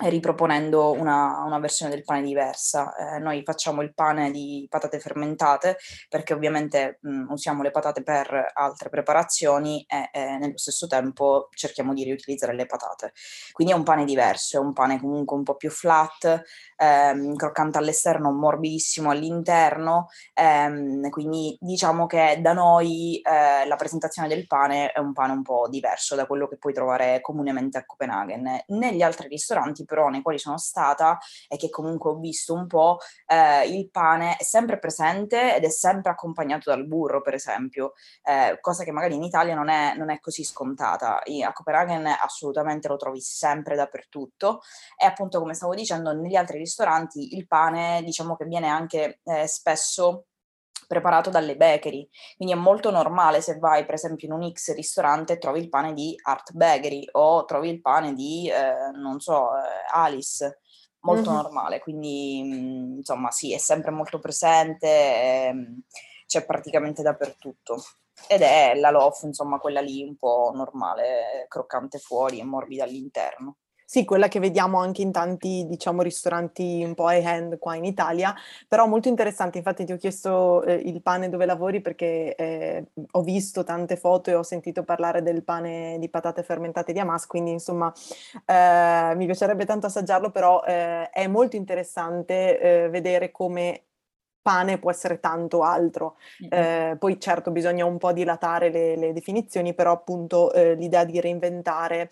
riproponendo 0.00 0.92
una, 0.92 1.42
una, 1.44 1.58
versione 1.58 1.90
del 1.90 2.04
pane 2.04 2.22
diversa. 2.22 2.94
Eh, 2.94 3.18
noi 3.18 3.42
facciamo 3.44 3.82
il 3.82 3.94
pane 3.94 4.30
di 4.30 4.66
patate 4.70 5.00
fermentate 5.00 5.78
perché 6.08 6.34
ovviamente 6.34 6.98
mh, 7.02 7.32
usiamo 7.32 7.62
le 7.62 7.70
patate 7.70 8.02
per 8.02 8.52
altre 8.54 8.90
preparazioni 8.90 9.84
e, 9.88 10.08
e, 10.12 10.38
nello 10.38 10.56
stesso 10.56 10.86
tempo 10.86 11.48
cerchiamo 11.52 11.94
di 11.94 12.04
riutilizzare 12.04 12.54
le 12.54 12.66
patate. 12.66 13.12
Quindi 13.52 13.72
è 13.72 13.76
un 13.76 13.82
pane 13.82 14.04
diverso, 14.04 14.56
è 14.56 14.60
un 14.60 14.72
pane 14.72 15.00
comunque 15.00 15.36
un 15.36 15.42
po' 15.42 15.56
più 15.56 15.70
flat, 15.70 16.42
ehm, 16.76 17.34
croccante 17.34 17.78
all'esterno, 17.78 18.30
morbidissimo 18.30 19.10
all'interno, 19.10 20.08
ehm, 20.34 21.08
quindi 21.10 21.56
diciamo 21.60 22.06
che 22.06 22.38
da 22.40 22.52
noi 22.52 23.20
eh, 23.20 23.66
la 23.66 23.76
presentazione 23.76 24.28
del 24.28 24.46
pane 24.46 24.92
è 24.92 25.00
un 25.00 25.12
pane 25.12 25.32
un 25.32 25.42
po' 25.42 25.66
diverso 25.68 26.14
da 26.14 26.26
quello 26.26 26.46
che 26.46 26.56
puoi 26.56 26.72
trovare 26.72 27.20
comunemente 27.20 27.78
a 27.78 27.84
Copenaghen. 27.84 28.64
Negli 28.68 29.02
altri 29.02 29.28
ristoranti 29.28 29.84
però 29.88 30.08
nei 30.08 30.20
quali 30.20 30.38
sono 30.38 30.58
stata 30.58 31.18
e 31.48 31.56
che 31.56 31.70
comunque 31.70 32.10
ho 32.10 32.18
visto 32.18 32.52
un 32.52 32.66
po', 32.66 32.98
eh, 33.26 33.66
il 33.68 33.90
pane 33.90 34.36
è 34.36 34.42
sempre 34.42 34.78
presente 34.78 35.56
ed 35.56 35.64
è 35.64 35.70
sempre 35.70 36.12
accompagnato 36.12 36.70
dal 36.70 36.86
burro, 36.86 37.22
per 37.22 37.32
esempio, 37.34 37.94
eh, 38.22 38.58
cosa 38.60 38.84
che 38.84 38.92
magari 38.92 39.14
in 39.14 39.22
Italia 39.22 39.54
non 39.54 39.70
è, 39.70 39.94
non 39.96 40.10
è 40.10 40.20
così 40.20 40.44
scontata. 40.44 41.22
a 41.22 41.52
Copenaghen 41.52 42.06
assolutamente 42.06 42.88
lo 42.88 42.96
trovi 42.96 43.20
sempre 43.20 43.74
dappertutto 43.76 44.60
e 44.96 45.06
appunto 45.06 45.40
come 45.40 45.54
stavo 45.54 45.74
dicendo 45.74 46.12
negli 46.12 46.34
altri 46.36 46.58
ristoranti 46.58 47.36
il 47.36 47.46
pane 47.46 48.02
diciamo 48.04 48.36
che 48.36 48.44
viene 48.44 48.68
anche 48.68 49.20
eh, 49.24 49.46
spesso 49.46 50.27
preparato 50.88 51.30
dalle 51.30 51.56
bakery, 51.56 52.08
quindi 52.36 52.54
è 52.54 52.56
molto 52.56 52.90
normale 52.90 53.40
se 53.40 53.58
vai 53.58 53.84
per 53.84 53.94
esempio 53.94 54.26
in 54.26 54.32
un 54.32 54.50
X 54.50 54.74
ristorante 54.74 55.34
e 55.34 55.38
trovi 55.38 55.60
il 55.60 55.68
pane 55.68 55.92
di 55.92 56.18
Art 56.22 56.52
Bakery 56.52 57.06
o 57.12 57.44
trovi 57.44 57.68
il 57.68 57.80
pane 57.80 58.14
di, 58.14 58.50
eh, 58.50 58.90
non 58.96 59.20
so, 59.20 59.50
eh, 59.56 59.60
Alice, 59.92 60.60
molto 61.00 61.30
mm-hmm. 61.30 61.40
normale, 61.42 61.78
quindi 61.78 62.42
mh, 62.42 62.54
mm, 62.56 62.96
insomma 62.96 63.30
sì, 63.30 63.52
è 63.52 63.58
sempre 63.58 63.90
molto 63.90 64.18
presente, 64.18 64.88
ehm, 64.88 65.82
c'è 66.26 66.44
praticamente 66.44 67.02
dappertutto. 67.02 67.82
Ed 68.26 68.42
è 68.42 68.74
la 68.74 68.90
loaf, 68.90 69.22
insomma, 69.22 69.58
quella 69.58 69.80
lì 69.80 70.02
un 70.02 70.16
po' 70.16 70.50
normale, 70.52 71.46
croccante 71.48 71.98
fuori 71.98 72.40
e 72.40 72.44
morbida 72.44 72.82
all'interno. 72.84 73.58
Sì, 73.90 74.04
quella 74.04 74.28
che 74.28 74.38
vediamo 74.38 74.78
anche 74.80 75.00
in 75.00 75.12
tanti, 75.12 75.64
diciamo, 75.66 76.02
ristoranti 76.02 76.82
un 76.84 76.92
po' 76.94 77.10
high-end 77.10 77.58
qua 77.58 77.74
in 77.74 77.86
Italia, 77.86 78.34
però 78.68 78.86
molto 78.86 79.08
interessante. 79.08 79.56
Infatti 79.56 79.86
ti 79.86 79.92
ho 79.92 79.96
chiesto 79.96 80.62
eh, 80.64 80.74
il 80.74 81.00
pane 81.00 81.30
dove 81.30 81.46
lavori 81.46 81.80
perché 81.80 82.34
eh, 82.34 82.84
ho 83.12 83.22
visto 83.22 83.64
tante 83.64 83.96
foto 83.96 84.28
e 84.28 84.34
ho 84.34 84.42
sentito 84.42 84.82
parlare 84.84 85.22
del 85.22 85.42
pane 85.42 85.96
di 85.98 86.10
patate 86.10 86.42
fermentate 86.42 86.92
di 86.92 86.98
Hamas, 86.98 87.26
quindi 87.26 87.52
insomma 87.52 87.90
eh, 88.44 89.14
mi 89.16 89.24
piacerebbe 89.24 89.64
tanto 89.64 89.86
assaggiarlo, 89.86 90.30
però 90.30 90.62
eh, 90.64 91.08
è 91.08 91.26
molto 91.26 91.56
interessante 91.56 92.60
eh, 92.60 92.88
vedere 92.90 93.30
come 93.30 93.84
pane 94.42 94.78
può 94.78 94.90
essere 94.90 95.18
tanto 95.18 95.62
altro. 95.62 96.16
Eh, 96.50 96.94
poi 96.98 97.18
certo 97.18 97.50
bisogna 97.50 97.84
un 97.86 97.96
po' 97.98 98.12
dilatare 98.12 98.70
le, 98.70 98.96
le 98.96 99.12
definizioni, 99.14 99.72
però 99.74 99.92
appunto 99.92 100.52
eh, 100.52 100.74
l'idea 100.74 101.04
di 101.04 101.20
reinventare 101.20 102.08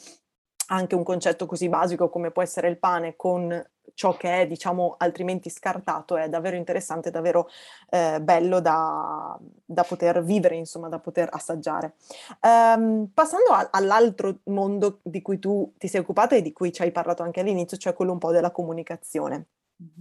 anche 0.66 0.94
un 0.94 1.02
concetto 1.02 1.46
così 1.46 1.68
basico 1.68 2.08
come 2.08 2.30
può 2.30 2.42
essere 2.42 2.68
il 2.68 2.78
pane 2.78 3.16
con 3.16 3.64
ciò 3.94 4.16
che 4.16 4.42
è, 4.42 4.46
diciamo, 4.46 4.96
altrimenti 4.98 5.48
scartato 5.48 6.16
è 6.16 6.28
davvero 6.28 6.56
interessante, 6.56 7.10
davvero 7.10 7.48
eh, 7.88 8.20
bello 8.20 8.60
da, 8.60 9.38
da, 9.64 9.82
poter 9.84 10.22
vivere, 10.22 10.54
insomma, 10.54 10.88
da 10.88 10.98
poter 10.98 11.28
assaggiare. 11.32 11.94
Um, 12.42 13.08
passando 13.12 13.52
a, 13.52 13.68
all'altro 13.72 14.40
mondo 14.44 15.00
di 15.02 15.22
cui 15.22 15.38
tu 15.38 15.72
ti 15.78 15.88
sei 15.88 16.00
occupata 16.00 16.36
e 16.36 16.42
di 16.42 16.52
cui 16.52 16.72
ci 16.72 16.82
hai 16.82 16.92
parlato 16.92 17.22
anche 17.22 17.40
all'inizio, 17.40 17.78
cioè 17.78 17.94
quello 17.94 18.12
un 18.12 18.18
po' 18.18 18.32
della 18.32 18.50
comunicazione. 18.50 19.46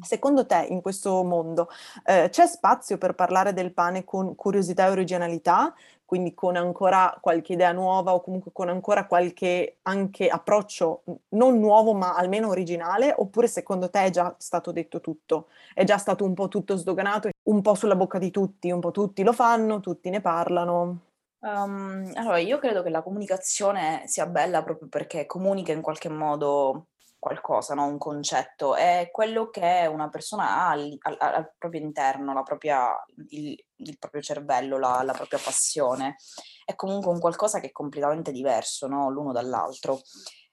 Secondo 0.02 0.46
te 0.46 0.68
in 0.70 0.82
questo 0.82 1.22
mondo 1.24 1.68
eh, 2.06 2.30
c'è 2.30 2.48
spazio 2.48 2.98
per 2.98 3.14
parlare 3.14 3.52
del 3.52 3.74
pane 3.74 4.06
con 4.06 4.34
curiosità 4.34 4.86
e 4.88 4.90
originalità, 4.90 5.74
quindi 6.06 6.34
con 6.34 6.56
ancora 6.56 7.18
qualche 7.20 7.54
idea 7.54 7.72
nuova 7.72 8.14
o 8.14 8.22
comunque 8.22 8.52
con 8.54 8.70
ancora 8.70 9.06
qualche 9.08 9.80
anche 9.84 10.28
approccio 10.28 11.04
non 11.30 11.60
nuovo 11.60 11.94
ma 11.94 12.16
almeno 12.16 12.50
originale, 12.50 13.14
oppure 13.16 13.48
secondo 13.48 13.90
te 13.90 14.06
è 14.06 14.10
già 14.12 14.36
stato 14.38 14.72
detto 14.72 15.02
tutto? 15.02 15.48
È 15.74 15.84
già 15.84 15.98
stato 15.98 16.24
un 16.24 16.34
po' 16.34 16.48
tutto 16.48 16.76
sdoganato, 16.76 17.30
un 17.44 17.62
po' 17.62 17.76
sulla 17.76 17.96
bocca 17.96 18.20
di 18.20 18.32
tutti, 18.32 18.72
un 18.72 18.80
po' 18.80 18.92
tutti 18.92 19.24
lo 19.24 19.34
fanno, 19.34 19.80
tutti 19.80 20.10
ne 20.10 20.22
parlano? 20.22 21.00
Um, 21.40 22.12
allora, 22.16 22.40
io 22.40 22.58
credo 22.58 22.82
che 22.82 22.90
la 22.90 23.04
comunicazione 23.04 24.04
sia 24.08 24.26
bella 24.26 24.64
proprio 24.64 24.88
perché 24.88 25.28
comunica 25.28 25.72
in 25.72 25.82
qualche 25.82 26.10
modo 26.10 26.88
qualcosa, 27.26 27.74
no? 27.74 27.88
un 27.88 27.98
concetto, 27.98 28.76
è 28.76 29.10
quello 29.12 29.50
che 29.50 29.90
una 29.92 30.10
persona 30.10 30.48
ha 30.48 30.70
al, 30.70 30.96
al, 31.02 31.18
al 31.20 31.54
proprio 31.58 31.82
interno, 31.82 32.44
propria, 32.44 33.04
il, 33.30 33.58
il, 33.78 33.98
proprio 33.98 34.22
cervello, 34.22 34.78
la, 34.78 35.02
la, 35.02 35.14
propria 35.14 35.40
passione. 35.44 36.18
È 36.64 36.76
comunque 36.76 37.12
un 37.12 37.20
qualcosa 37.20 37.60
che 37.60 37.68
è 37.68 37.72
completamente 37.72 38.32
diverso 38.32 38.86
no? 38.88 39.10
l'uno 39.10 39.32
dall'altro. 39.32 40.02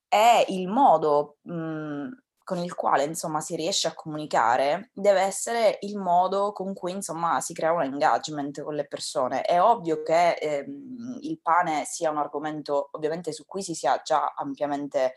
È 0.09 0.47
il 0.49 0.67
modo 0.67 1.37
mh, 1.43 1.53
mhmm, 1.53 2.23
con 2.45 2.59
il 2.59 2.75
quale 2.75 3.05
insomma 3.05 3.41
si 3.41 3.55
riesce 3.55 3.89
a 3.89 3.95
comunicare 3.95 4.91
deve 4.93 5.21
essere 5.21 5.79
il 5.83 5.97
modo 5.97 6.53
con 6.53 6.75
cui 6.75 6.91
insomma 6.91 7.41
si 7.41 7.55
crea 7.55 7.73
un 7.73 7.83
engagement 7.83 8.63
con 8.63 8.75
le 8.75 8.87
persone. 8.87 9.43
È 9.43 9.61
ovvio 9.61 10.03
che 10.03 10.33
ehm, 10.33 11.19
il 11.21 11.41
pane 11.41 11.85
sia 11.85 12.11
un 12.11 12.19
argomento 12.19 12.89
ovviamente 12.93 13.33
su 13.33 13.45
cui 13.47 13.63
si 13.63 13.75
sia 13.75 14.01
già 14.03 14.33
ampiamente 14.35 15.15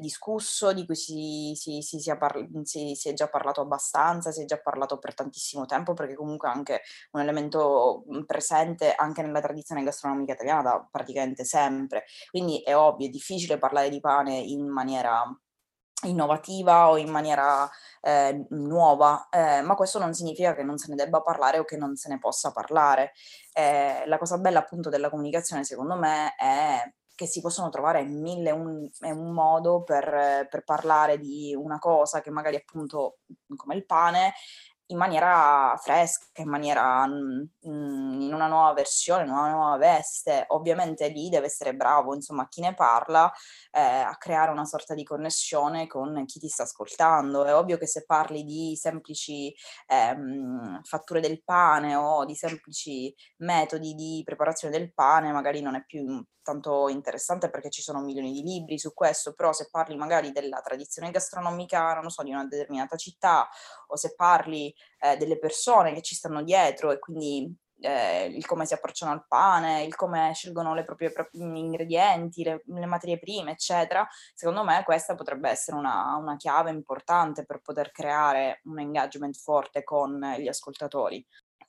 discusso, 0.00 0.72
di 0.72 0.84
cui 0.84 0.94
si, 0.94 1.52
si, 1.54 1.80
si, 1.82 2.16
parla, 2.16 2.46
si, 2.62 2.96
è 3.04 3.12
già 3.12 3.28
parlato 3.28 3.60
abbastanza, 3.60 4.30
si 4.30 4.42
è 4.42 4.44
già 4.44 4.58
parlato 4.58 4.98
per 4.98 5.14
tantissimo 5.14 5.64
tempo, 5.66 5.94
perché 5.94 6.14
comunque 6.14 6.48
è 6.48 6.52
anche 6.52 6.82
un 7.12 7.20
elemento 7.20 8.04
presente 8.26 8.94
anche 8.94 9.22
nella 9.22 9.40
tradizione 9.40 9.82
gastronomica 9.82 10.32
italiana 10.34 10.62
da 10.62 10.88
praticamente 10.90 11.44
sempre. 11.44 12.04
Quindi 12.30 12.60
è 12.62 12.76
ovvio, 12.76 13.06
è 13.06 13.10
difficile 13.10 13.58
parlare 13.58 13.88
di 13.88 14.00
pane 14.00 14.36
in 14.36 14.66
maniera 14.68 15.24
innovativa 16.04 16.90
o 16.90 16.98
in 16.98 17.10
maniera 17.10 17.68
eh, 18.02 18.46
nuova, 18.50 19.28
eh, 19.30 19.62
ma 19.62 19.74
questo 19.74 19.98
non 19.98 20.14
significa 20.14 20.54
che 20.54 20.62
non 20.62 20.76
se 20.78 20.88
ne 20.90 20.94
debba 20.94 21.22
parlare 21.22 21.58
o 21.58 21.64
che 21.64 21.76
non 21.76 21.96
se 21.96 22.08
ne 22.08 22.18
possa 22.18 22.52
parlare. 22.52 23.12
Eh, 23.52 24.04
la 24.06 24.18
cosa 24.18 24.38
bella 24.38 24.60
appunto 24.60 24.90
della 24.90 25.10
comunicazione 25.10 25.64
secondo 25.64 25.96
me 25.96 26.34
è 26.36 26.82
che 27.16 27.26
si 27.26 27.40
possono 27.40 27.70
trovare 27.70 28.04
mille 28.04 28.52
un, 28.52 28.88
un 29.00 29.32
modo 29.32 29.82
per, 29.82 30.46
per, 30.48 30.62
parlare 30.64 31.18
di 31.18 31.54
una 31.56 31.78
cosa 31.78 32.20
che 32.20 32.30
magari 32.30 32.56
appunto 32.56 33.18
come 33.56 33.74
il 33.74 33.86
pane 33.86 34.34
in 34.88 34.98
maniera 34.98 35.76
fresca, 35.82 36.26
in 36.42 36.48
maniera 36.48 37.06
mm, 37.06 38.20
in 38.20 38.30
una 38.32 38.46
nuova 38.46 38.72
versione, 38.72 39.24
in 39.24 39.30
una 39.30 39.50
nuova 39.50 39.76
veste. 39.76 40.44
Ovviamente 40.48 41.08
lì 41.08 41.28
deve 41.28 41.46
essere 41.46 41.74
bravo, 41.74 42.14
insomma, 42.14 42.46
chi 42.48 42.60
ne 42.60 42.74
parla 42.74 43.32
eh, 43.72 43.80
a 43.80 44.16
creare 44.16 44.50
una 44.50 44.64
sorta 44.64 44.94
di 44.94 45.02
connessione 45.02 45.86
con 45.86 46.24
chi 46.26 46.38
ti 46.38 46.48
sta 46.48 46.62
ascoltando. 46.64 47.44
È 47.44 47.54
ovvio 47.54 47.78
che 47.78 47.86
se 47.86 48.04
parli 48.04 48.44
di 48.44 48.76
semplici 48.76 49.52
ehm, 49.88 50.82
fatture 50.84 51.20
del 51.20 51.42
pane 51.42 51.96
o 51.96 52.24
di 52.24 52.34
semplici 52.34 53.14
metodi 53.38 53.94
di 53.94 54.22
preparazione 54.24 54.76
del 54.76 54.92
pane, 54.92 55.32
magari 55.32 55.60
non 55.62 55.74
è 55.74 55.84
più 55.84 56.24
tanto 56.46 56.88
interessante 56.88 57.50
perché 57.50 57.70
ci 57.70 57.82
sono 57.82 58.00
milioni 58.00 58.30
di 58.32 58.42
libri 58.42 58.78
su 58.78 58.94
questo, 58.94 59.34
però 59.34 59.52
se 59.52 59.68
parli 59.68 59.96
magari 59.96 60.30
della 60.30 60.60
tradizione 60.60 61.10
gastronomica, 61.10 61.94
non 61.94 62.10
so, 62.10 62.22
di 62.22 62.30
una 62.30 62.46
determinata 62.46 62.96
città 62.96 63.48
o 63.88 63.96
se 63.96 64.14
parli 64.14 64.72
eh, 65.00 65.16
delle 65.16 65.38
persone 65.38 65.92
che 65.92 66.02
ci 66.02 66.14
stanno 66.14 66.42
dietro 66.44 66.92
e 66.92 67.00
quindi 67.00 67.52
eh, 67.80 68.26
il 68.26 68.46
come 68.46 68.64
si 68.64 68.74
approcciano 68.74 69.12
al 69.12 69.26
pane, 69.26 69.82
il 69.82 69.96
come 69.96 70.32
scelgono 70.34 70.74
le 70.74 70.84
proprie, 70.84 71.10
propri 71.10 71.40
ingredienti, 71.40 72.42
le, 72.42 72.62
le, 72.64 72.86
materie 72.86 73.18
prime, 73.18 73.52
eccetera, 73.52 74.06
secondo 74.34 74.64
me 74.64 74.82
questa 74.84 75.14
potrebbe 75.14 75.50
essere 75.50 75.76
una, 75.76 76.16
una, 76.16 76.36
chiave 76.36 76.70
importante 76.70 77.44
per 77.44 77.60
poter 77.60 77.90
creare 77.90 78.60
un 78.64 78.78
engagement 78.78 79.36
forte 79.36 79.82
con 79.82 80.18
gli 80.38 80.48
ascoltatori. 80.48 81.24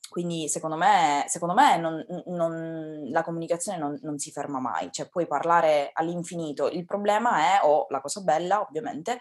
Quindi 0.09 0.47
secondo 0.47 0.75
me, 0.77 1.25
secondo 1.27 1.53
me 1.53 1.77
non, 1.77 2.05
non, 2.27 3.09
la 3.09 3.23
comunicazione 3.23 3.77
non, 3.77 3.97
non, 4.01 4.17
si 4.17 4.31
ferma 4.31 4.59
mai, 4.59 4.89
cioè 4.91 5.09
puoi 5.09 5.27
parlare 5.27 5.89
all'infinito. 5.93 6.69
Il 6.69 6.85
problema 6.85 7.39
è, 7.39 7.65
o 7.65 7.87
la 7.89 8.01
cosa 8.01 8.21
bella 8.21 8.61
ovviamente, 8.61 9.19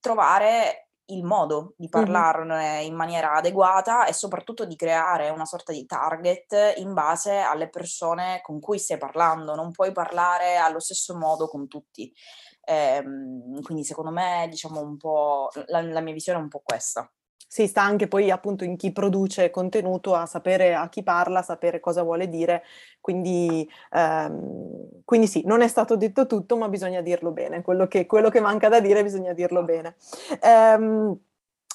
trovare 0.00 0.88
il 1.10 1.24
modo 1.24 1.74
di 1.76 1.88
parlarne 1.88 2.82
in 2.82 2.94
maniera 2.94 3.32
adeguata 3.32 4.04
e 4.06 4.12
soprattutto 4.12 4.66
di 4.66 4.76
creare 4.76 5.30
una 5.30 5.46
sorta 5.46 5.72
di 5.72 5.86
target 5.86 6.74
in 6.76 6.92
base 6.92 7.38
alle 7.38 7.70
persone 7.70 8.40
con 8.42 8.60
cui 8.60 8.78
stai 8.78 8.98
parlando. 8.98 9.54
Non 9.54 9.70
puoi 9.70 9.92
parlare 9.92 10.56
allo 10.56 10.80
stesso 10.80 11.16
modo 11.16 11.48
con 11.48 11.66
tutti. 11.66 12.12
Ehm, 12.64 13.62
quindi 13.62 13.84
secondo 13.84 14.10
me, 14.10 14.46
diciamo 14.50 14.80
un 14.80 14.96
po', 14.96 15.48
la, 15.66 15.80
la 15.80 16.00
mia 16.00 16.12
visione 16.12 16.38
è 16.38 16.42
un 16.42 16.48
po' 16.48 16.60
questa. 16.62 17.10
Sì, 17.50 17.66
sta 17.66 17.80
anche 17.82 18.08
poi 18.08 18.30
appunto 18.30 18.62
in 18.64 18.76
chi 18.76 18.92
produce 18.92 19.48
contenuto 19.50 20.14
a 20.14 20.26
sapere 20.26 20.74
a 20.74 20.86
chi 20.90 21.02
parla, 21.02 21.38
a 21.38 21.42
sapere 21.42 21.80
cosa 21.80 22.02
vuole 22.02 22.28
dire, 22.28 22.62
quindi, 23.00 23.66
ehm, 23.92 25.00
quindi 25.02 25.26
sì, 25.26 25.42
non 25.46 25.62
è 25.62 25.66
stato 25.68 25.96
detto 25.96 26.26
tutto, 26.26 26.58
ma 26.58 26.68
bisogna 26.68 27.00
dirlo 27.00 27.30
bene, 27.30 27.62
quello 27.62 27.86
che, 27.88 28.04
quello 28.04 28.28
che 28.28 28.40
manca 28.40 28.68
da 28.68 28.80
dire 28.80 29.02
bisogna 29.02 29.32
dirlo 29.32 29.64
bene. 29.64 29.96
Ehm, 30.42 31.18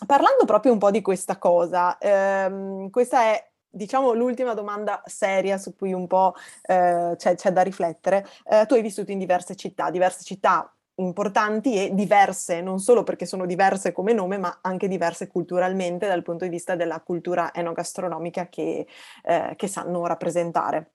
parlando 0.06 0.46
proprio 0.46 0.72
un 0.74 0.78
po' 0.78 0.92
di 0.92 1.02
questa 1.02 1.38
cosa, 1.40 1.98
ehm, 1.98 2.90
questa 2.92 3.22
è 3.34 3.48
diciamo 3.76 4.14
l'ultima 4.14 4.54
domanda 4.54 5.02
seria 5.06 5.58
su 5.58 5.76
cui 5.76 5.92
un 5.94 6.06
po' 6.06 6.36
eh, 6.68 7.14
c'è, 7.18 7.34
c'è, 7.36 7.52
da 7.52 7.64
riflettere. 7.64 8.24
Eh, 8.46 8.66
tu 8.68 8.76
hai 8.76 8.84
vissuto 8.84 9.10
in 9.12 9.18
diverse 9.18 9.56
città, 9.56 9.90
diverse 9.90 10.24
città 10.24 10.72
importanti 10.96 11.76
e 11.76 11.94
diverse, 11.94 12.62
non 12.62 12.80
solo 12.80 13.04
perché 13.04 13.26
sono 13.26 13.46
diverse 13.46 13.92
come 13.92 14.14
nome, 14.14 14.38
ma 14.38 14.60
anche 14.62 14.88
diverse 14.88 15.28
culturalmente 15.28 16.08
dal 16.08 16.22
punto 16.24 16.46
di 16.46 16.52
vista 16.52 16.76
della 16.76 17.02
cultura 17.02 17.54
enogastronomica 17.54 18.48
che, 18.48 18.88
eh, 19.24 19.54
che 19.56 19.68
sanno 19.68 20.06
rappresentare. 20.06 20.92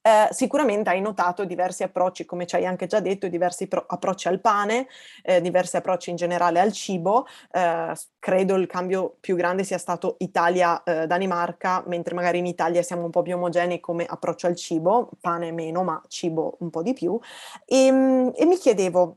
Eh, 0.00 0.28
sicuramente 0.30 0.88
hai 0.90 1.00
notato 1.00 1.44
diversi 1.44 1.82
approcci, 1.82 2.24
come 2.24 2.46
ci 2.46 2.54
hai 2.56 2.64
anche 2.64 2.86
già 2.86 3.00
detto, 3.00 3.28
diversi 3.28 3.66
pro- 3.68 3.84
approcci 3.86 4.28
al 4.28 4.40
pane, 4.40 4.86
eh, 5.22 5.40
diversi 5.40 5.76
approcci 5.76 6.10
in 6.10 6.16
generale 6.16 6.60
al 6.60 6.72
cibo. 6.72 7.26
Eh, 7.50 7.92
credo 8.18 8.54
il 8.54 8.66
cambio 8.66 9.16
più 9.20 9.36
grande 9.36 9.64
sia 9.64 9.76
stato 9.78 10.14
Italia-Danimarca, 10.18 11.82
mentre 11.86 12.14
magari 12.14 12.38
in 12.38 12.46
Italia 12.46 12.82
siamo 12.82 13.04
un 13.04 13.10
po' 13.10 13.22
più 13.22 13.34
omogenei 13.34 13.80
come 13.80 14.06
approccio 14.06 14.46
al 14.46 14.56
cibo, 14.56 15.10
pane 15.20 15.52
meno, 15.52 15.82
ma 15.82 16.00
cibo 16.08 16.56
un 16.60 16.70
po' 16.70 16.82
di 16.82 16.92
più. 16.94 17.18
E, 17.66 17.86
ehm, 17.86 18.32
e 18.34 18.44
mi 18.46 18.56
chiedevo, 18.56 19.16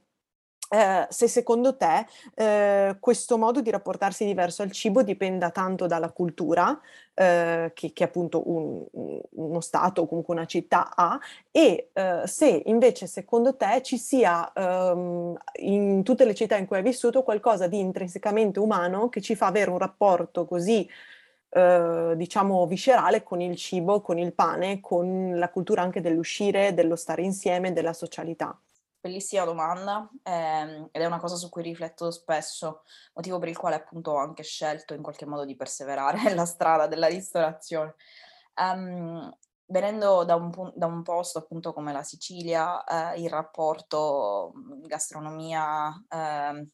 eh, 0.74 1.06
se 1.10 1.28
secondo 1.28 1.75
te 1.75 2.06
eh, 2.34 2.96
questo 3.01 3.38
modo 3.38 3.60
di 3.60 3.70
rapportarsi 3.70 4.24
diverso 4.24 4.62
al 4.62 4.72
cibo 4.72 5.04
dipenda 5.04 5.50
tanto 5.50 5.86
dalla 5.86 6.12
cultura 6.12 6.80
eh, 7.13 7.72
che, 7.75 7.92
che, 7.92 8.04
appunto 8.06 8.50
un, 8.50 8.86
uno 9.32 9.60
Stato 9.60 10.04
o 10.04 10.08
comunque 10.08 10.34
una 10.34 10.46
città 10.46 10.96
ha 10.96 11.20
e 11.51 11.90
eh, 11.92 12.22
se 12.25 12.63
invece 12.68 13.06
secondo 13.08 13.58
te 13.58 13.82
ci 13.84 13.98
sia 13.98 14.50
ehm, 14.54 15.38
in 15.56 16.04
tutte 16.04 16.24
le 16.24 16.34
città 16.34 16.56
in 16.56 16.68
cui 16.68 16.78
hai 16.78 16.84
vissuto 16.84 17.22
qualcosa 17.24 17.68
di 17.68 17.80
intrinsecamente 17.80 18.60
umano 18.60 19.10
che 19.10 19.20
ci 19.20 19.36
fa 19.36 19.48
avere 19.48 19.72
un 19.72 19.78
rapporto 19.78 20.46
così 20.46 20.88
Uh, 21.54 22.16
diciamo 22.16 22.66
viscerale 22.66 23.24
con 23.24 23.42
il 23.42 23.58
cibo, 23.58 24.00
con 24.00 24.18
il 24.18 24.32
pane, 24.32 24.80
con 24.80 25.34
la 25.38 25.50
cultura 25.50 25.82
anche 25.82 26.00
dell'uscire, 26.00 26.74
dello 26.74 26.96
stare 26.96 27.24
insieme, 27.24 27.74
della 27.74 27.92
socialità. 27.92 28.58
Bellissima 29.01 29.46
domanda 29.46 30.08
ehm, 30.22 30.89
ed 30.91 31.01
è 31.01 31.05
una 31.05 31.17
cosa 31.17 31.36
su 31.36 31.50
cui 31.50 31.63
rifletto 31.63 32.12
spesso, 32.12 32.84
motivo 33.15 33.39
per 33.39 33.50
il 33.50 33.58
quale 33.58 33.74
appunto 33.75 34.12
ho 34.12 34.17
anche 34.17 34.43
scelto 34.43 34.93
in 34.93 35.01
qualche 35.01 35.25
modo 35.25 35.43
di 35.43 35.55
perseverare 35.55 36.31
la 36.36 36.46
strada 36.46 36.86
della 36.86 37.08
ristorazione. 37.08 37.96
Um, 38.55 39.36
venendo 39.65 40.24
da 40.24 40.36
un, 40.36 40.51
da 40.75 40.86
un, 40.86 41.01
posto 41.01 41.39
appunto 41.39 41.74
come 41.74 41.91
la 41.91 42.03
Sicilia, 42.03 42.84
eh, 42.84 43.22
il 43.22 43.29
rapporto 43.29 44.53
mm, 44.55 44.84
gastronomia, 44.86 45.91
eh, 46.08 46.67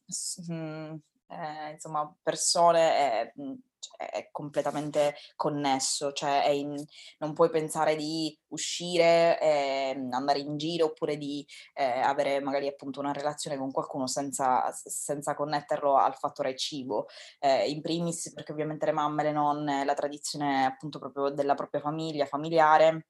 eh, 1.29 1.72
insomma 1.72 2.13
persone 2.22 2.96
è 2.96 3.34
mm, 3.39 3.53
cioè, 3.79 4.10
è 4.10 4.29
completamente 4.31 5.15
connesso, 5.36 6.12
cioè 6.12 6.48
in, 6.50 6.84
non 7.19 7.34
puoi 7.34 7.50
pensare 7.50 7.96
di 7.96 8.38
uscire, 8.50 9.39
eh, 9.39 10.07
andare 10.12 10.39
in 10.39 10.57
giro 10.57 10.88
oppure 10.88 11.17
di 11.17 11.46
eh, 11.74 11.84
avere 11.84 12.39
magari 12.39 12.67
appunto 12.67 13.00
una 13.00 13.12
relazione 13.12 13.57
con 13.57 13.72
qualcuno 13.72 14.07
senza, 14.07 14.72
senza 14.72 15.36
connetterlo 15.36 15.96
al 15.96 16.15
fattore 16.15 16.55
cibo. 16.55 17.07
Eh, 17.39 17.69
in 17.69 17.81
primis 17.81 18.34
perché 18.34 18.51
ovviamente 18.51 18.86
le 18.86 18.91
mamme, 18.93 19.24
le 19.24 19.31
nonne, 19.31 19.86
la 19.86 19.93
tradizione 19.93 20.65
appunto 20.65 21.00
proprio 21.00 21.29
della 21.29 21.55
propria 21.55 21.81
famiglia, 21.81 22.25
familiare 22.25 23.07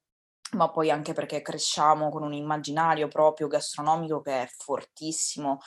ma 0.52 0.70
poi 0.70 0.90
anche 0.90 1.12
perché 1.12 1.42
cresciamo 1.42 2.10
con 2.10 2.22
un 2.22 2.32
immaginario 2.32 3.08
proprio 3.08 3.48
gastronomico 3.48 4.20
che 4.20 4.42
è 4.42 4.48
fortissimo. 4.56 5.58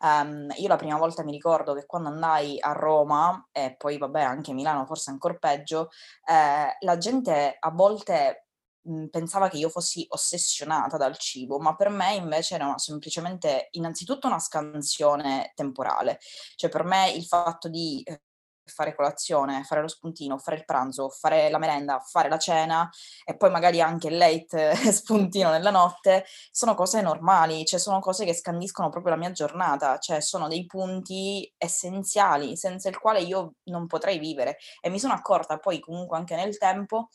Um, 0.00 0.48
io 0.56 0.68
la 0.68 0.76
prima 0.76 0.96
volta 0.96 1.22
mi 1.24 1.32
ricordo 1.32 1.74
che 1.74 1.84
quando 1.86 2.08
andai 2.08 2.58
a 2.60 2.72
Roma, 2.72 3.48
e 3.52 3.74
poi 3.76 3.98
vabbè 3.98 4.22
anche 4.22 4.52
a 4.52 4.54
Milano 4.54 4.86
forse 4.86 5.10
ancora 5.10 5.34
peggio, 5.34 5.90
eh, 6.26 6.76
la 6.78 6.96
gente 6.98 7.56
a 7.58 7.70
volte 7.70 8.46
mh, 8.82 9.06
pensava 9.06 9.48
che 9.48 9.58
io 9.58 9.68
fossi 9.68 10.06
ossessionata 10.08 10.96
dal 10.96 11.18
cibo, 11.18 11.58
ma 11.58 11.74
per 11.76 11.90
me 11.90 12.14
invece 12.14 12.54
era 12.54 12.78
semplicemente 12.78 13.68
innanzitutto 13.72 14.26
una 14.26 14.38
scansione 14.38 15.52
temporale. 15.54 16.18
Cioè 16.56 16.70
per 16.70 16.84
me 16.84 17.10
il 17.10 17.24
fatto 17.24 17.68
di 17.68 18.02
eh, 18.04 18.22
fare 18.70 18.94
colazione, 18.94 19.64
fare 19.64 19.80
lo 19.80 19.88
spuntino, 19.88 20.38
fare 20.38 20.56
il 20.56 20.64
pranzo, 20.64 21.08
fare 21.08 21.50
la 21.50 21.58
merenda, 21.58 22.00
fare 22.00 22.28
la 22.28 22.38
cena 22.38 22.88
e 23.24 23.36
poi 23.36 23.50
magari 23.50 23.80
anche 23.80 24.08
il 24.08 24.16
late 24.16 24.74
spuntino 24.92 25.50
nella 25.50 25.70
notte, 25.70 26.24
sono 26.50 26.74
cose 26.74 27.00
normali, 27.02 27.64
cioè 27.64 27.78
sono 27.78 28.00
cose 28.00 28.24
che 28.24 28.34
scandiscono 28.34 28.88
proprio 28.88 29.14
la 29.14 29.18
mia 29.20 29.32
giornata, 29.32 29.98
cioè 29.98 30.20
sono 30.20 30.48
dei 30.48 30.66
punti 30.66 31.52
essenziali 31.56 32.56
senza 32.56 32.88
il 32.88 32.98
quale 32.98 33.20
io 33.20 33.54
non 33.64 33.86
potrei 33.86 34.18
vivere. 34.18 34.58
E 34.80 34.90
mi 34.90 34.98
sono 34.98 35.12
accorta 35.14 35.58
poi 35.58 35.80
comunque 35.80 36.16
anche 36.16 36.36
nel 36.36 36.56
tempo 36.58 37.08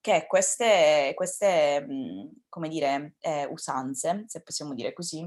che 0.00 0.26
queste, 0.26 1.12
queste 1.14 1.84
mhmm, 1.86 2.30
come 2.48 2.68
dire, 2.68 3.14
eh, 3.20 3.46
usanze, 3.46 4.24
se 4.26 4.42
possiamo 4.42 4.74
dire 4.74 4.92
così, 4.92 5.26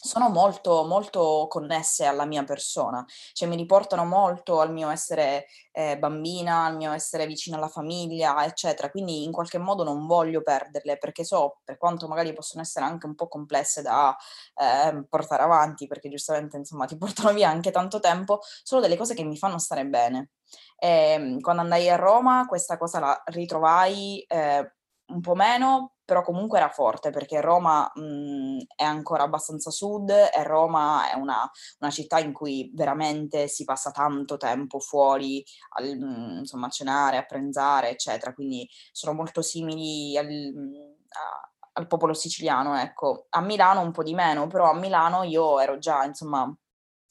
sono 0.00 0.28
molto, 0.28 0.84
molto 0.84 1.46
connesse 1.48 2.04
alla 2.04 2.24
mia 2.24 2.44
persona, 2.44 3.04
cioè 3.32 3.48
mi 3.48 3.56
riportano 3.56 4.04
molto 4.04 4.60
al 4.60 4.72
mio 4.72 4.90
essere 4.90 5.46
eh, 5.72 5.98
bambina, 5.98 6.64
al 6.64 6.76
mio 6.76 6.92
essere 6.92 7.26
vicino 7.26 7.56
alla 7.56 7.68
famiglia, 7.68 8.44
eccetera. 8.44 8.90
Quindi 8.90 9.24
in 9.24 9.32
qualche 9.32 9.58
modo 9.58 9.84
non 9.84 10.06
voglio 10.06 10.42
perderle 10.42 10.98
perché 10.98 11.24
so, 11.24 11.60
per 11.64 11.78
quanto 11.78 12.08
magari 12.08 12.32
possono 12.32 12.62
essere 12.62 12.84
anche 12.84 13.06
un 13.06 13.14
po' 13.14 13.28
complesse 13.28 13.82
da 13.82 14.16
eh, 14.54 15.04
portare 15.08 15.42
avanti, 15.42 15.86
perché 15.86 16.08
giustamente 16.08 16.56
insomma 16.56 16.86
ti 16.86 16.96
portano 16.98 17.32
via 17.32 17.48
anche 17.48 17.70
tanto 17.70 18.00
tempo, 18.00 18.40
sono 18.62 18.80
delle 18.80 18.96
cose 18.96 19.14
che 19.14 19.24
mi 19.24 19.36
fanno 19.36 19.58
stare 19.58 19.86
bene. 19.86 20.30
E, 20.78 20.88
ehm, 20.88 21.40
quando 21.40 21.62
andai 21.62 21.88
a 21.90 21.96
Roma 21.96 22.46
questa 22.46 22.76
cosa 22.78 23.00
la 23.00 23.22
ritrovai 23.26 24.20
eh, 24.26 24.72
un 25.08 25.20
po' 25.20 25.34
meno, 25.34 25.94
però 26.04 26.22
comunque 26.22 26.58
era 26.58 26.68
forte 26.68 27.10
perché 27.10 27.40
Roma 27.40 27.90
mh, 27.94 28.00
mhmm, 28.00 28.58
è 28.76 28.84
ancora 28.84 29.24
abbastanza 29.24 29.70
sud 29.70 30.10
e 30.10 30.42
Roma 30.42 31.10
è 31.10 31.16
una, 31.16 31.48
una, 31.80 31.90
città 31.90 32.18
in 32.18 32.32
cui 32.32 32.70
veramente 32.74 33.48
si 33.48 33.64
passa 33.64 33.90
tanto 33.90 34.36
tempo 34.36 34.78
fuori 34.80 35.44
al, 35.76 35.96
mhmm, 35.96 36.38
insomma, 36.38 36.66
a 36.66 36.70
cenare, 36.70 37.16
a 37.16 37.24
pranzare, 37.24 37.90
eccetera, 37.90 38.34
quindi 38.34 38.68
sono 38.92 39.14
molto 39.14 39.42
simili 39.42 40.16
al, 40.16 40.26
mhmm, 40.26 40.74
a, 41.08 41.50
al 41.74 41.86
popolo 41.86 42.14
siciliano, 42.14 42.76
ecco. 42.78 43.26
A 43.30 43.40
Milano 43.40 43.80
un 43.80 43.92
po' 43.92 44.02
di 44.02 44.14
meno, 44.14 44.46
però 44.46 44.70
a 44.70 44.74
Milano 44.74 45.22
io 45.22 45.60
ero 45.60 45.78
già, 45.78 46.04
insomma, 46.04 46.52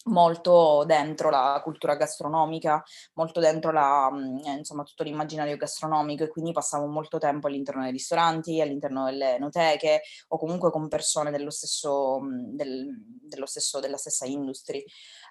molto 0.08 0.84
dentro 0.86 1.30
la 1.30 1.60
cultura 1.64 1.96
gastronomica, 1.96 2.84
molto 3.14 3.40
dentro 3.40 3.72
la, 3.72 4.10
mhmm, 4.12 4.46
eh, 4.46 4.52
insomma, 4.58 4.84
tutto 4.84 5.04
l'immaginario 5.04 5.58
gastronomico 5.58 6.24
e 6.24 6.30
quindi 6.30 6.52
passavo 6.52 6.88
molto 6.88 7.18
tempo 7.18 7.48
all'interno 7.48 7.84
dei 7.84 7.92
ristoranti, 7.92 8.62
all'interno 8.62 9.06
delle 9.06 9.36
enoteche 9.36 10.02
o 10.30 10.38
comunque 10.38 10.72
con 10.72 10.88
persone 10.88 11.32
dello 11.32 11.52
stesso, 11.52 12.20
mhmm, 12.20 12.56
del, 12.56 12.88
dello 13.22 13.46
stesso 13.46 13.80
della 13.80 13.98
stessa 13.98 14.26
industry. 14.26 14.84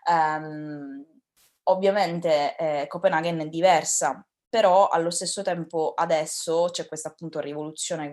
Um, 0.09 1.05
ovviamente 1.65 2.57
eh, 2.57 2.87
Copenaghen 2.87 3.41
è 3.41 3.47
diversa 3.49 4.25
però 4.49 4.89
allo 4.89 5.11
stesso 5.11 5.43
tempo 5.43 5.93
adesso 5.95 6.69
c'è 6.71 6.87
questa 6.87 7.09
appunto 7.09 7.41
rivoluzione 7.41 8.13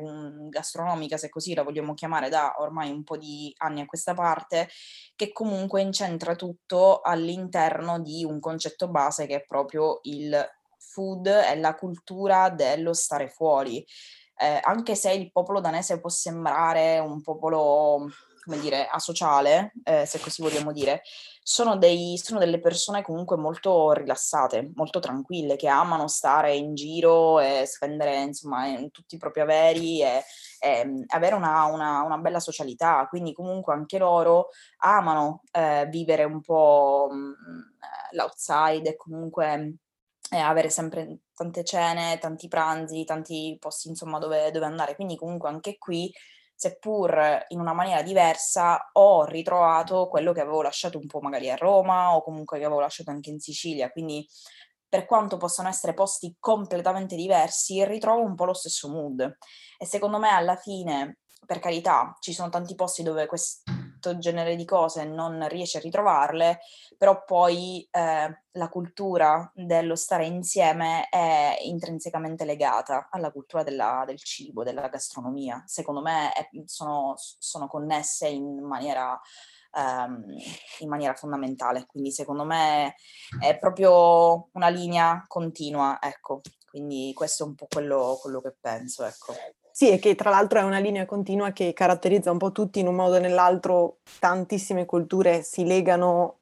gastronomica, 0.49 1.17
se 1.17 1.29
così 1.29 1.53
la 1.53 1.63
vogliamo 1.63 1.93
chiamare, 1.93 2.29
da 2.29 2.55
ormai 2.57 2.89
un 2.91 3.03
po' 3.03 3.17
di 3.17 3.53
anni 3.57 3.81
a 3.81 3.85
questa 3.85 4.13
parte, 4.13 4.69
che 5.15 5.31
comunque 5.31 5.81
incentra 5.81 6.35
tutto 6.35 7.01
all'interno 7.01 7.99
di 7.99 8.23
un 8.23 8.39
concetto 8.39 8.89
base 8.89 9.25
che 9.25 9.35
è 9.35 9.45
proprio 9.45 9.99
il 10.03 10.35
food 10.77 11.27
e 11.27 11.55
la 11.57 11.75
cultura 11.75 12.49
dello 12.49 12.93
stare 12.93 13.29
fuori. 13.29 13.85
Eh, 14.35 14.59
anche 14.61 14.95
se 14.95 15.11
il 15.11 15.31
popolo 15.31 15.61
danese 15.61 15.99
può 15.99 16.09
sembrare 16.09 16.99
un 16.99 17.21
popolo 17.21 18.07
come 18.43 18.59
dire, 18.59 18.87
asociale, 18.87 19.73
eh, 19.83 20.05
se 20.05 20.19
così 20.19 20.41
vogliamo 20.41 20.73
dire, 20.73 21.01
sono, 21.43 21.77
dei, 21.77 22.17
sono, 22.17 22.39
delle 22.39 22.59
persone 22.59 23.01
comunque 23.01 23.35
molto 23.35 23.91
rilassate, 23.91 24.71
molto 24.75 24.99
tranquille, 24.99 25.57
che 25.57 25.67
amano 25.67 26.07
stare 26.07 26.55
in 26.55 26.73
giro 26.73 27.39
e 27.41 27.65
spendere 27.65 28.21
insomma 28.21 28.65
tutti 28.91 29.15
i 29.15 29.17
propri 29.17 29.41
averi 29.41 30.01
e, 30.01 30.23
e 30.59 30.85
mm, 30.85 31.03
avere 31.07 31.35
una, 31.35 31.65
una, 31.65 32.01
una, 32.03 32.17
bella 32.17 32.39
socialità. 32.39 33.05
Quindi 33.09 33.33
comunque 33.33 33.73
anche 33.73 33.97
loro 33.97 34.49
amano 34.77 35.41
eh, 35.51 35.85
vivere 35.89 36.23
un 36.23 36.39
po' 36.41 37.09
mm, 37.11 37.31
l'outside 38.11 38.91
e 38.91 38.95
comunque 38.95 39.75
eh, 40.31 40.37
avere 40.39 40.69
sempre 40.69 41.19
tante 41.35 41.63
cene, 41.63 42.17
tanti 42.19 42.47
pranzi, 42.47 43.03
tanti 43.03 43.57
posti 43.59 43.89
insomma 43.89 44.17
dove, 44.17 44.49
dove 44.51 44.65
andare. 44.65 44.95
Quindi 44.95 45.17
comunque 45.17 45.49
anche 45.49 45.77
qui 45.77 46.11
seppur 46.55 47.45
in 47.49 47.59
una 47.59 47.73
maniera 47.73 48.01
diversa, 48.01 48.89
ho 48.93 49.25
ritrovato 49.25 50.07
quello 50.07 50.31
che 50.31 50.41
avevo 50.41 50.61
lasciato 50.61 50.97
un 50.97 51.07
po' 51.07 51.19
magari 51.19 51.49
a 51.49 51.55
Roma 51.55 52.15
o 52.15 52.23
comunque 52.23 52.59
che 52.59 52.65
avevo 52.65 52.79
lasciato 52.79 53.11
anche 53.11 53.29
in 53.29 53.39
Sicilia. 53.39 53.91
Quindi 53.91 54.27
per 54.87 55.05
quanto 55.05 55.37
possano 55.37 55.69
essere 55.69 55.93
posti 55.93 56.35
completamente 56.39 57.15
diversi, 57.15 57.83
ritrovo 57.83 58.21
un 58.21 58.35
po' 58.35 58.45
lo 58.45 58.53
stesso 58.53 58.89
mood. 58.89 59.37
E 59.77 59.85
secondo 59.85 60.19
me 60.19 60.29
alla 60.29 60.55
fine, 60.55 61.17
per 61.45 61.59
carità, 61.59 62.15
ci 62.19 62.31
sono 62.31 62.49
tanti 62.49 62.75
posti 62.75 63.01
dove 63.01 63.25
questo 64.03 64.17
genere 64.17 64.57
di 64.57 64.65
cose 64.65 65.05
non 65.05 65.47
riesci 65.47 65.77
a 65.77 65.79
ritrovarle, 65.79 66.59
però 66.97 67.23
poi 67.23 67.87
eh, 67.89 68.41
la 68.51 68.69
cultura 68.69 69.49
dello 69.55 69.95
stare 69.95 70.25
insieme 70.25 71.07
è 71.09 71.57
intrinsecamente 71.63 72.43
legata 72.43 73.07
alla 73.09 73.31
cultura 73.31 73.63
della, 73.63 74.03
del 74.05 74.17
cibo, 74.17 74.63
della 74.63 74.89
gastronomia. 74.89 75.63
Secondo 75.65 76.01
me 76.01 76.33
è, 76.33 76.49
sono, 76.65 77.13
sono 77.15 77.67
connesse 77.67 78.27
in 78.27 78.59
maniera 78.65 79.17
um, 79.75 80.25
in 80.79 80.89
maniera 80.89 81.13
fondamentale. 81.13 81.85
Quindi 81.85 82.11
secondo 82.11 82.43
me 82.43 82.95
è 83.39 83.57
proprio 83.57 84.49
una 84.53 84.67
linea 84.67 85.23
continua, 85.27 85.97
ecco. 86.01 86.41
Quindi 86.69 87.11
questo 87.13 87.43
è 87.43 87.47
un 87.47 87.55
po' 87.55 87.67
quello, 87.69 88.17
quello 88.21 88.41
che 88.41 88.53
penso, 88.59 89.05
ecco. 89.05 89.33
Sì, 89.75 89.89
e 89.89 89.97
che 89.97 90.13
tra 90.13 90.29
l'altro 90.29 90.59
è 90.59 90.63
una 90.63 90.77
linea 90.77 91.05
continua 91.05 91.51
che 91.51 91.73
caratterizza 91.73 92.29
un 92.29 92.37
po' 92.37 92.51
tutti 92.51 92.79
in 92.79 92.85
un 92.87 92.93
modo 92.93 93.15
o 93.15 93.19
nell'altro, 93.19 93.97
tantissime 94.19 94.85
culture 94.85 95.41
si 95.41 95.65
legano 95.65 96.37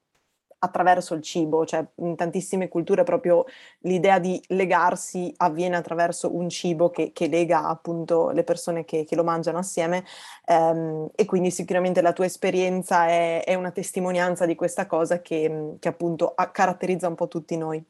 attraverso 0.60 1.13
il 1.13 1.22
cibo, 1.22 1.65
cioè 1.65 1.84
in 1.96 2.15
tantissime 2.17 2.67
culture 2.67 3.04
proprio 3.04 3.46
l'idea 3.80 4.20
di 4.20 4.39
legarsi 4.48 5.34
avviene 5.38 5.78
attraverso 5.78 6.36
un 6.36 6.50
cibo 6.50 6.89
che, 6.89 7.13
che 7.13 7.28
lega 7.30 7.63
appunto 7.67 8.32
le 8.32 8.44
persone 8.44 8.84
che, 8.84 9.06
che 9.06 9.15
lo 9.15 9.24
mangiano 9.24 9.58
assieme 9.60 10.04
ehm, 10.46 11.10
e 11.15 11.26
quindi 11.26 11.52
sicuramente 11.52 12.02
la 12.02 12.12
tua 12.13 12.26
esperienza 12.26 13.08
è, 13.08 13.44
è 13.46 13.56
una 13.56 13.72
testimonianza 13.72 14.46
di 14.46 14.56
questa 14.56 14.86
cosa 14.88 15.22
che, 15.22 15.76
che 15.80 15.88
appunto 15.88 16.34
caratterizza 16.52 17.08
un 17.08 17.15
po' 17.15 17.28
tutti 17.30 17.56
noi. 17.58 17.82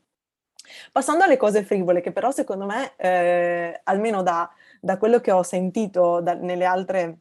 Passando 0.91 1.23
alle 1.23 1.37
cose 1.37 1.63
frivole, 1.63 2.01
che 2.01 2.11
però 2.11 2.31
secondo 2.31 2.65
me, 2.65 2.93
eh, 2.97 3.81
almeno 3.83 4.21
da, 4.23 4.49
da, 4.81 4.97
quello 4.97 5.21
che 5.21 5.31
ho 5.31 5.43
sentito 5.43 6.19
da, 6.21 6.33
nelle 6.33 6.65
altre 6.65 7.19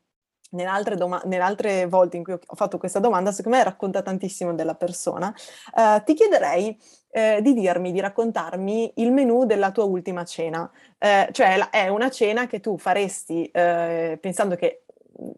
nelle 0.51 0.69
altre, 0.69 0.97
doma- 0.97 1.23
nelle 1.27 1.43
altre, 1.43 1.87
volte 1.87 2.17
in 2.17 2.25
cui 2.25 2.33
ho 2.33 2.55
fatto 2.57 2.79
questa 2.79 2.99
domanda, 2.99 3.31
secondo 3.33 3.59
me 3.59 3.65
racconta 3.65 4.03
tantissimo 4.03 4.53
della 4.55 4.75
persona. 4.75 5.33
Uh, 5.73 6.03
ti 6.03 6.15
chiederei 6.15 6.77
uh, 7.11 7.41
di 7.41 7.55
dirmi, 7.55 7.93
di 7.93 8.01
raccontarmi 8.01 8.95
il 8.97 9.13
menù 9.13 9.45
della 9.45 9.71
tua 9.71 9.85
ultima 9.85 10.25
cena. 10.25 10.69
Uh, 10.99 11.31
cioè 11.31 11.57
la- 11.57 11.71
è 11.71 11.87
una 11.87 12.11
cena 12.11 12.47
che 12.47 12.61
tu 12.61 12.77
faresti 12.79 13.49
pensando 13.53 14.57
che 14.57 14.85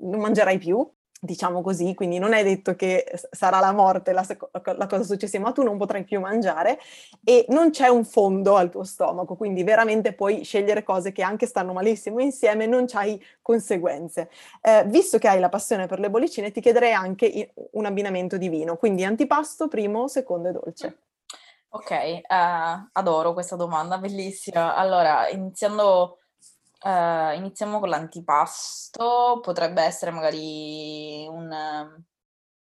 non 0.00 0.20
mangerai 0.20 0.58
più, 0.58 0.88
diciamo 1.24 1.62
così, 1.62 1.94
quindi 1.94 2.18
non 2.18 2.32
è 2.32 2.42
detto 2.42 2.74
che 2.74 3.06
sarà 3.30 3.61
la 3.61 3.70
morte 3.70 4.11
la, 4.11 4.24
seco- 4.24 4.50
la, 4.52 4.87
cosa 4.88 5.04
successiva, 5.04 5.44
ma 5.44 5.52
tu 5.52 5.62
non 5.62 5.78
potrai 5.78 6.02
più 6.02 6.18
mangiare 6.18 6.80
e 7.22 7.46
non 7.50 7.70
c'è 7.70 7.87
un 7.87 8.04
fondo 8.04 8.56
al 8.56 8.70
tuo 8.70 8.82
stomaco, 8.82 9.37
quindi 9.37 9.62
veramente 9.62 10.14
puoi 10.14 10.42
scegliere 10.42 10.82
cose 10.82 11.12
che 11.12 11.22
anche 11.22 11.46
stanno 11.46 11.72
malissimo 11.72 12.20
insieme, 12.20 12.66
non 12.66 12.87
c'hai 12.87 13.24
conseguenze. 13.40 14.30
Eh, 14.61 14.82
visto 14.87 15.18
che 15.18 15.28
hai 15.28 15.38
la 15.38 15.48
passione 15.48 15.87
per 15.87 16.00
le 16.00 16.11
bollicine, 16.11 16.50
ti 16.50 16.61
chiederei 16.61 16.92
anche 16.92 17.52
un 17.70 17.87
abbinamento 17.87 18.37
di 18.37 18.48
vino, 18.48 18.76
quindi 18.76 19.04
antipasto, 19.04 19.68
primo, 19.68 20.08
secondo 20.08 20.48
e 20.48 20.52
dolce. 20.52 20.96
Ok, 21.68 21.90
uh, 22.28 22.88
adoro 22.92 23.32
questa 23.32 23.54
domanda, 23.54 23.96
bellissima. 23.96 24.74
Allora, 24.74 25.28
iniziando 25.28 26.18
Uh, 26.85 27.37
iniziamo 27.37 27.79
con 27.79 27.88
l'antipasto, 27.88 29.38
potrebbe 29.40 29.83
essere 29.83 30.11
magari 30.11 31.27
un 31.29 31.49
uh, 31.49 32.03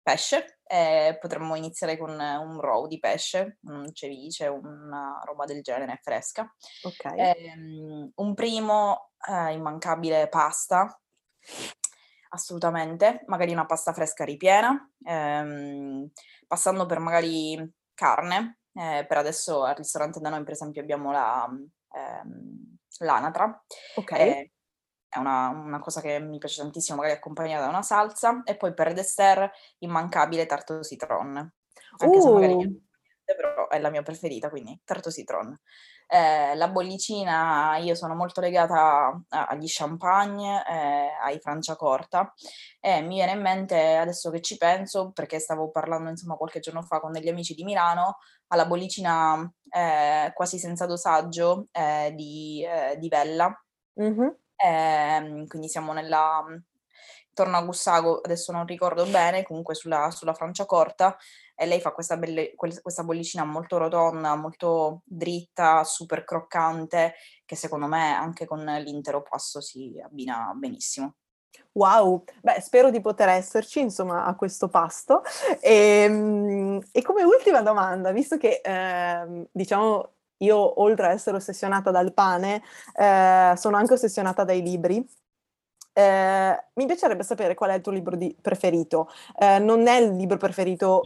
pesce, 0.02 0.60
eh, 0.66 1.18
potremmo 1.20 1.56
iniziare 1.56 1.96
con 1.96 2.10
un 2.10 2.60
row 2.60 2.86
di 2.86 2.98
pesce, 3.00 3.58
un 3.62 3.92
ceviche, 3.92 4.46
una 4.46 5.20
roba 5.24 5.46
del 5.46 5.62
genere 5.62 5.98
fresca. 6.00 6.42
Ok. 6.82 7.04
Eh, 7.16 8.12
un 8.14 8.34
primo 8.34 9.10
uh, 9.26 9.50
immancabile 9.50 10.28
pasta, 10.28 10.96
assolutamente, 12.28 13.24
magari 13.26 13.52
una 13.52 13.66
pasta 13.66 13.92
fresca 13.92 14.24
ripiena, 14.24 14.90
ehm, 15.04 16.10
passando 16.46 16.86
per 16.86 16.98
magari 16.98 17.72
carne, 17.94 18.58
eh, 18.74 19.04
per 19.08 19.18
adesso 19.18 19.64
al 19.64 19.76
ristorante 19.76 20.20
da 20.20 20.28
noi 20.30 20.44
per 20.44 20.52
esempio 20.52 20.82
abbiamo 20.82 21.10
la... 21.10 21.48
Ehm, 21.94 22.73
l'anatra. 22.98 23.64
Ok. 23.96 24.12
Eh, 24.12 24.52
è 25.08 25.18
una, 25.18 25.48
una, 25.48 25.78
cosa 25.78 26.00
che 26.00 26.18
mi 26.18 26.38
piace 26.38 26.60
tantissimo, 26.60 26.98
magari 26.98 27.16
accompagnata 27.16 27.64
da 27.64 27.68
una 27.68 27.82
salsa. 27.82 28.42
E 28.44 28.56
poi 28.56 28.74
per 28.74 28.92
dessert, 28.92 29.52
immancabile 29.78 30.46
tarto 30.46 30.82
citron. 30.82 31.36
Anche 31.36 32.16
uh. 32.16 32.20
se 32.20 32.30
magari 32.30 32.54
uh. 32.54 32.82
però 33.24 33.68
è 33.68 33.78
la 33.78 33.90
mia 33.90 34.02
preferita, 34.02 34.50
quindi 34.50 34.80
tarto 34.84 35.10
citron. 35.10 35.56
Eh, 36.14 36.54
la 36.54 36.68
bollicina, 36.68 37.76
io 37.78 37.96
sono 37.96 38.14
molto 38.14 38.40
legata 38.40 39.20
agli 39.30 39.64
champagne, 39.66 40.62
eh, 40.64 41.08
ai 41.20 41.40
Franciacorta 41.40 42.32
e 42.78 43.00
mi 43.00 43.16
viene 43.16 43.32
in 43.32 43.40
mente, 43.40 43.96
adesso 43.96 44.30
che 44.30 44.40
ci 44.40 44.56
penso, 44.56 45.10
perché 45.10 45.40
stavo 45.40 45.72
parlando 45.72 46.10
insomma 46.10 46.36
qualche 46.36 46.60
giorno 46.60 46.82
fa 46.82 47.00
con 47.00 47.10
degli 47.10 47.28
amici 47.28 47.54
di 47.54 47.64
Milano, 47.64 48.18
alla 48.48 48.64
bollicina 48.64 49.52
eh, 49.68 50.30
quasi 50.34 50.60
senza 50.60 50.86
dosaggio 50.86 51.66
eh, 51.72 52.12
di, 52.14 52.64
eh, 52.64 52.96
di, 52.96 53.08
Vella. 53.08 53.52
Mm-hmm. 54.00 55.46
quindi 55.48 55.68
siamo 55.68 55.92
nella 55.92 56.44
intorno 57.34 57.56
a 57.56 57.62
Gussago, 57.62 58.20
adesso 58.22 58.52
non 58.52 58.64
ricordo 58.64 59.04
bene, 59.06 59.42
comunque 59.42 59.74
sulla, 59.74 60.12
sulla 60.12 60.34
Franciacorta, 60.34 61.16
e 61.54 61.66
lei 61.66 61.80
fa 61.80 61.92
questa, 61.92 62.16
belle, 62.16 62.54
questa 62.54 63.04
bollicina 63.04 63.44
molto 63.44 63.76
rotonda, 63.76 64.34
molto 64.34 65.02
dritta, 65.04 65.84
super 65.84 66.24
croccante, 66.24 67.14
che 67.44 67.56
secondo 67.56 67.86
me 67.86 68.12
anche 68.12 68.46
con 68.46 68.64
l'intero 68.64 69.22
pasto 69.22 69.60
si 69.60 70.00
abbina 70.04 70.52
benissimo. 70.54 71.14
Wow, 71.72 72.24
beh, 72.42 72.60
spero 72.60 72.90
di 72.90 73.00
poter 73.00 73.28
esserci, 73.28 73.80
insomma, 73.80 74.24
a 74.24 74.34
questo 74.36 74.68
pasto. 74.68 75.22
E, 75.60 76.04
ehm, 76.04 76.80
e 76.92 77.02
come 77.02 77.22
ultima 77.24 77.62
domanda, 77.62 78.12
visto 78.12 78.36
che, 78.36 78.60
eh, 78.62 79.48
diciamo, 79.50 80.12
io 80.38 80.80
oltre 80.82 81.06
a 81.06 81.10
essere 81.10 81.36
ossessionata 81.36 81.90
dal 81.90 82.12
pane, 82.12 82.62
eh, 82.94 83.54
sono 83.56 83.76
anche 83.76 83.94
ossessionata 83.94 84.44
dai 84.44 84.62
libri. 84.62 85.04
Eh, 85.92 86.64
mi 86.74 86.86
piacerebbe 86.86 87.22
sapere 87.22 87.54
qual 87.54 87.70
è 87.70 87.74
il 87.74 87.80
tuo 87.80 87.92
libro 87.92 88.16
di- 88.16 88.36
preferito. 88.40 89.08
Eh, 89.38 89.58
non 89.58 89.86
è 89.86 89.96
il 89.98 90.14
libro 90.16 90.36
preferito 90.36 91.02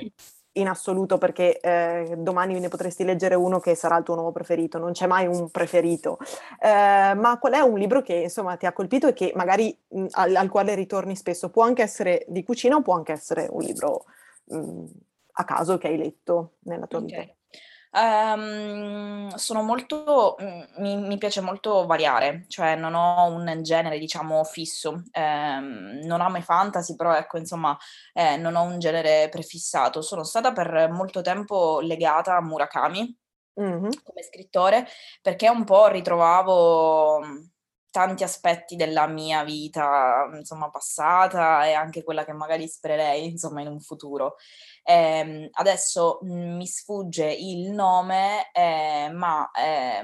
in 0.53 0.69
assoluto 0.69 1.19
perché 1.19 1.61
eh, 1.61 2.15
domani 2.19 2.59
ne 2.59 2.69
potresti 2.69 3.05
leggere 3.05 3.35
uno 3.35 3.61
che 3.61 3.75
sarà 3.75 3.97
il 3.97 4.05
tuo 4.05 4.15
nuovo 4.15 4.33
preferito, 4.33 4.79
non 4.79 4.93
c'è 4.93 5.07
mai 5.07 5.27
un 5.27 5.51
preferito, 5.51 6.19
eh, 6.61 7.15
ma 7.15 7.39
qual 7.41 7.53
è 7.53 7.61
un 7.61 7.79
libro 7.79 8.03
che 8.03 8.15
insomma 8.15 8.57
ti 8.57 8.67
ha 8.67 8.73
colpito 8.73 9.07
e 9.07 9.13
che 9.13 9.33
magari 9.37 9.77
mh, 9.89 10.07
al, 10.13 10.35
al, 10.35 10.49
quale 10.49 10.75
ritorni 10.75 11.15
spesso? 11.15 11.51
Può 11.51 11.63
anche 11.63 11.83
essere 11.83 12.25
di 12.29 12.43
cucina 12.43 12.77
o 12.77 12.83
può 12.83 12.95
anche 12.95 13.13
essere 13.13 13.47
un 13.51 13.63
libro 13.63 14.05
mh, 14.45 14.85
a 15.33 15.45
caso 15.45 15.79
che 15.79 15.89
hai 15.89 15.97
letto 15.97 16.55
nella 16.61 16.87
tua 16.87 16.99
okay. 16.99 17.21
vita? 17.21 17.33
Um, 17.91 19.35
sono 19.35 19.63
molto, 19.63 20.37
mi, 20.77 20.97
mi, 20.97 21.17
piace 21.17 21.41
molto 21.41 21.87
variare, 21.87 22.45
cioè 22.49 22.77
non 22.77 22.95
ho 22.95 23.25
un 23.25 23.63
genere 23.63 23.99
diciamo 23.99 24.45
fisso, 24.45 25.03
um, 25.13 26.01
non 26.03 26.21
amo 26.21 26.37
i 26.37 26.43
fantasy, 26.43 26.97
però 26.97 27.15
ecco 27.15 27.39
insomma 27.39 27.77
eh, 28.13 28.37
non 28.37 28.57
ho 28.57 28.63
un 28.63 28.79
genere 28.79 29.29
prefissato. 29.31 30.03
Sono 30.03 30.25
stata 30.25 30.53
per 30.53 30.91
molto 30.91 31.23
tempo 31.23 31.81
legata 31.81 32.37
a 32.37 32.43
Murakami 32.43 33.19
mm-hmm. 33.61 33.91
come 34.03 34.23
scrittore 34.23 34.87
perché 35.21 35.49
un 35.49 35.65
po' 35.65 35.89
ritrovavo 35.89 37.21
tanti 37.91 38.23
aspetti 38.23 38.77
della 38.77 39.07
mia 39.07 39.45
vita, 39.45 40.29
insomma, 40.35 40.71
passata 40.71 41.67
e 41.67 41.73
anche 41.73 42.03
quella 42.03 42.25
che 42.25 42.33
magari 42.33 42.69
spererei, 42.69 43.27
insomma, 43.27 43.61
in 43.61 43.69
un 43.69 43.81
futuro. 43.81 44.37
Eh, 44.83 45.49
adesso 45.53 46.19
mh, 46.23 46.57
mi 46.57 46.67
sfugge 46.67 47.27
il 47.31 47.71
nome, 47.71 48.51
eh, 48.53 49.11
ma 49.13 49.51
è 49.51 50.03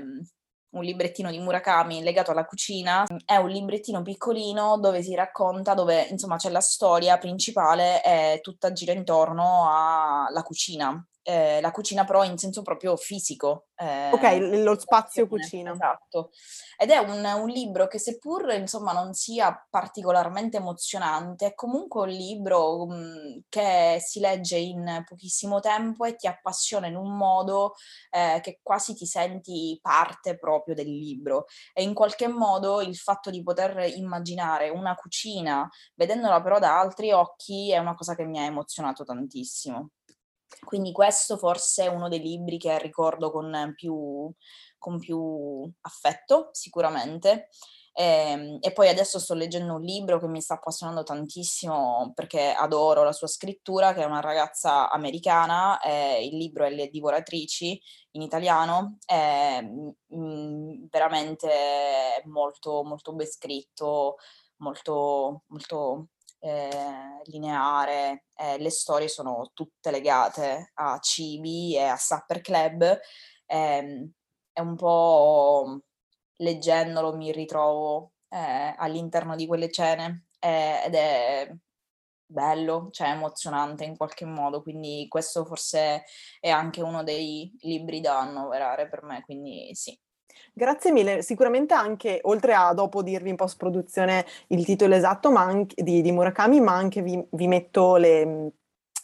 un 0.75 0.83
librettino 0.83 1.31
di 1.31 1.39
Murakami 1.39 2.03
legato 2.03 2.33
alla 2.33 2.45
cucina. 2.45 3.05
È 3.25 3.37
un 3.37 3.49
librettino 3.49 4.03
piccolino 4.03 4.79
dove 4.79 5.03
si 5.03 5.15
racconta, 5.15 5.75
dove 5.75 6.03
insomma 6.11 6.37
c'è 6.37 6.51
la 6.51 6.61
storia 6.61 7.19
principale, 7.19 8.01
è 8.01 8.41
tutta 8.43 8.73
gira 8.73 8.93
intorno 8.93 9.69
alla 9.71 10.43
cucina 10.43 11.07
eh, 11.25 11.61
la 11.63 11.71
cucina 11.71 12.05
però 12.05 12.23
in 12.23 12.37
senso 12.37 12.63
proprio 12.63 12.97
fisico. 12.97 13.69
Eh, 13.77 14.11
ok, 14.13 14.63
lo 14.63 14.79
spazio 14.79 15.27
cucina. 15.27 15.73
Esatto. 15.73 16.31
Ed 16.77 16.91
è 16.91 16.99
un, 16.99 17.25
un, 17.25 17.49
libro 17.49 17.87
che 17.87 17.99
seppur 17.99 18.53
insomma 18.53 18.93
non 18.93 19.15
sia 19.15 19.67
particolarmente 19.71 20.59
emozionante, 20.59 21.47
è 21.47 21.55
comunque 21.55 22.03
un 22.03 22.09
libro 22.11 22.87
mh, 22.87 22.95
mm, 22.95 23.39
che 23.49 23.99
si 24.05 24.21
legge 24.21 24.59
in 24.59 25.03
pochissimo 25.09 25.61
tempo 25.61 26.05
e 26.05 26.15
ti 26.17 26.27
appassiona 26.27 26.89
in 26.89 26.97
un 26.97 27.17
modo 27.17 27.75
eh, 28.11 28.41
che 28.43 28.61
quasi 28.63 28.95
ti 28.95 29.07
senti 29.07 29.79
parte 29.81 30.39
proprio 30.39 30.75
del 30.75 30.91
libro. 30.91 31.47
E 31.73 31.83
in 31.83 31.95
qualche 31.95 32.29
modo 32.29 32.83
il 32.83 32.97
fatto 32.97 33.31
di 33.31 33.43
poter 33.43 33.91
immaginare 33.97 34.69
una 34.69 34.95
cucina 34.95 35.69
vedendola 35.95 36.43
però 36.43 36.59
da 36.59 36.79
altri 36.79 37.13
occhi 37.13 37.73
è 37.73 37.79
una 37.79 37.95
cosa 37.95 38.15
che 38.15 38.25
mi 38.25 38.39
ha 38.39 38.45
emozionato 38.45 39.05
tantissimo. 39.05 39.91
Quindi 40.65 40.93
questo 40.93 41.37
forse 41.37 41.85
è 41.85 41.89
uno 41.89 42.09
dei 42.09 42.21
libri 42.21 42.59
che 42.59 42.79
ricordo 42.79 43.31
con 43.31 43.73
più, 43.75 44.31
con 44.79 44.99
più 44.99 45.71
affetto, 45.83 46.51
sicuramente. 46.53 47.49
E, 47.97 48.05
ehm, 48.05 48.59
e, 48.61 48.73
poi 48.73 48.89
adesso 48.89 49.19
sto 49.21 49.35
leggendo 49.35 49.75
un 49.75 49.81
libro 49.83 50.19
che 50.19 50.27
mi 50.27 50.41
sta 50.41 50.55
appassionando 50.55 51.05
tantissimo 51.05 52.13
perché 52.15 52.51
adoro 52.53 53.05
la 53.05 53.13
sua 53.13 53.29
scrittura, 53.29 53.95
che 53.95 54.03
è 54.03 54.05
una 54.05 54.21
ragazza 54.21 54.91
americana, 54.91 55.81
eh, 55.81 56.27
il 56.27 56.37
libro 56.37 56.65
è 56.65 56.71
Le 56.71 56.89
divoratrici 56.89 57.81
in 58.13 58.23
italiano, 58.23 58.99
è 59.07 59.61
mh, 59.63 60.89
veramente 60.91 62.23
molto, 62.25 62.83
molto 62.85 63.15
ben 63.15 63.27
scritto, 63.29 64.17
molto, 64.57 65.45
molto 65.47 66.09
eh, 66.45 67.23
lineare, 67.25 68.27
eh, 68.37 68.59
le 68.59 68.71
storie 68.71 69.09
sono 69.09 69.51
tutte 69.55 69.91
legate 69.91 70.73
a 70.75 70.99
cibi 70.99 71.75
e 71.75 71.85
a 71.85 71.97
supper 71.97 72.41
club. 72.43 73.01
Eh, 73.47 74.11
è 74.53 74.61
un 74.61 74.77
po' 74.77 75.81
leggendolo 76.37 77.17
mi 77.17 77.33
ritrovo 77.33 78.13
eh, 78.29 78.75
all'interno 78.77 79.37
di 79.37 79.47
quelle 79.47 79.71
cene 79.71 80.27
eh, 80.39 80.83
ed 80.85 80.95
è 80.95 81.51
bello, 82.27 82.89
cioè 82.91 83.09
emozionante 83.11 83.85
in 83.85 83.97
qualche 83.97 84.25
modo, 84.27 84.63
quindi 84.63 85.07
questo 85.09 85.45
forse 85.45 86.05
è 86.41 86.51
anche 86.51 86.83
uno 86.83 87.03
dei 87.03 87.55
libri 87.61 88.01
da 88.01 88.19
annoverare 88.21 88.89
per 88.89 89.03
me, 89.03 89.23
quindi 89.23 89.71
sì. 89.75 89.99
Grazie 90.57 90.93
mille, 90.93 91.23
sicuramente 91.23 91.75
anche, 91.75 92.21
oltre 92.23 92.55
a 92.55 92.73
dopo 92.75 93.03
dirvi 93.03 93.29
in 93.29 93.35
post-produzione 93.37 94.25
il 94.49 94.65
titolo 94.65 94.95
esatto 94.95 95.31
anche, 95.31 95.83
di, 95.83 96.01
di 96.01 96.13
Murakami, 96.13 96.61
ma 96.61 96.75
anche 96.75 97.03
vi, 97.03 97.21
vi 97.31 97.49
metto 97.49 97.97
le, 97.97 98.53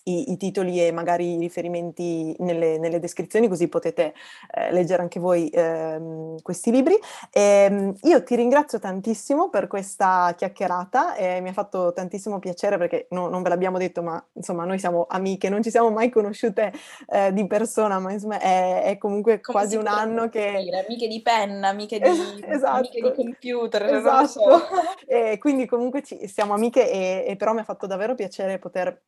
i, 0.05 0.33
i, 0.33 0.37
titoli 0.37 0.85
e 0.85 0.93
magari 0.93 1.35
i 1.35 1.39
riferimenti 1.39 2.35
nelle, 2.39 2.79
nelle 2.79 2.99
descrizioni, 2.99 3.49
così 3.49 3.69
potete 3.69 4.15
eh, 4.55 4.73
leggere 4.73 5.03
anche 5.03 5.21
voi 5.21 5.49
eh, 5.49 6.35
questi 6.43 6.71
libri. 6.71 6.99
E, 7.31 7.41
ehm, 7.41 7.95
io 8.03 8.23
ti 8.23 8.35
ringrazio 8.35 8.79
tantissimo 8.79 9.51
per 9.51 9.67
questa 9.67 10.35
chiacchierata, 10.37 11.15
e 11.15 11.41
mi 11.41 11.49
ha 11.49 11.53
fatto 11.53 11.93
tantissimo 11.93 12.39
piacere 12.39 12.79
perché 12.79 13.07
no, 13.11 13.29
non 13.29 13.43
ve 13.43 13.49
l'abbiamo 13.49 13.79
detto, 13.79 14.03
ma 14.03 14.23
insomma 14.33 14.65
noi 14.65 14.79
siamo 14.79 15.07
amiche, 15.09 15.49
non 15.49 15.63
ci 15.63 15.71
siamo 15.71 15.91
mai 15.91 16.11
conosciute 16.11 16.73
eh, 17.09 17.33
di 17.33 17.47
persona, 17.47 17.99
ma 17.99 18.13
insomma 18.13 18.39
è, 18.39 18.83
è 18.85 18.99
comunque 18.99 19.41
Come 19.41 19.59
quasi 19.59 19.77
un 19.77 19.87
anno 19.87 20.29
che... 20.29 20.61
Dire, 20.63 20.85
amiche 20.85 21.09
di 21.09 21.23
penna, 21.23 21.69
amiche 21.69 21.99
di, 21.99 22.09
esatto. 22.47 22.77
amiche 22.77 23.01
di 23.01 23.13
computer, 23.15 23.95
esatto. 23.95 24.27
So. 24.29 24.61
e 25.07 25.39
quindi 25.39 25.67
comunque 25.67 26.03
ci, 26.03 26.27
siamo 26.29 26.55
amiche 26.55 26.91
e, 26.91 27.25
e 27.27 27.37
però 27.37 27.53
mi 27.53 27.61
ha 27.61 27.65
fatto 27.65 27.87
davvero 27.87 28.15
piacere 28.15 28.59
poter 28.59 29.03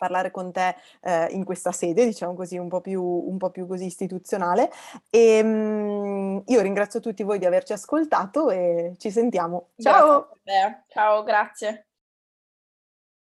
parlare 0.00 0.30
con 0.30 0.50
te 0.50 0.76
eh, 1.02 1.26
in 1.32 1.44
questa 1.44 1.72
sede, 1.72 2.06
diciamo 2.06 2.32
così, 2.32 2.56
un 2.56 2.68
po' 2.68 2.80
più, 2.80 3.02
un 3.02 3.36
po 3.36 3.50
più 3.50 3.66
così 3.66 3.84
istituzionale. 3.84 4.70
E 5.10 5.42
mh, 5.42 5.48
mm, 5.48 6.38
io 6.46 6.60
ringrazio 6.62 7.00
tutti 7.00 7.22
voi 7.22 7.38
di 7.38 7.44
averci 7.44 7.74
ascoltato 7.74 8.48
e 8.50 8.94
ci 8.96 9.10
sentiamo. 9.10 9.68
Ciao! 9.76 10.30
Grazie 10.42 10.84
Ciao, 10.88 11.22
grazie. 11.22 11.89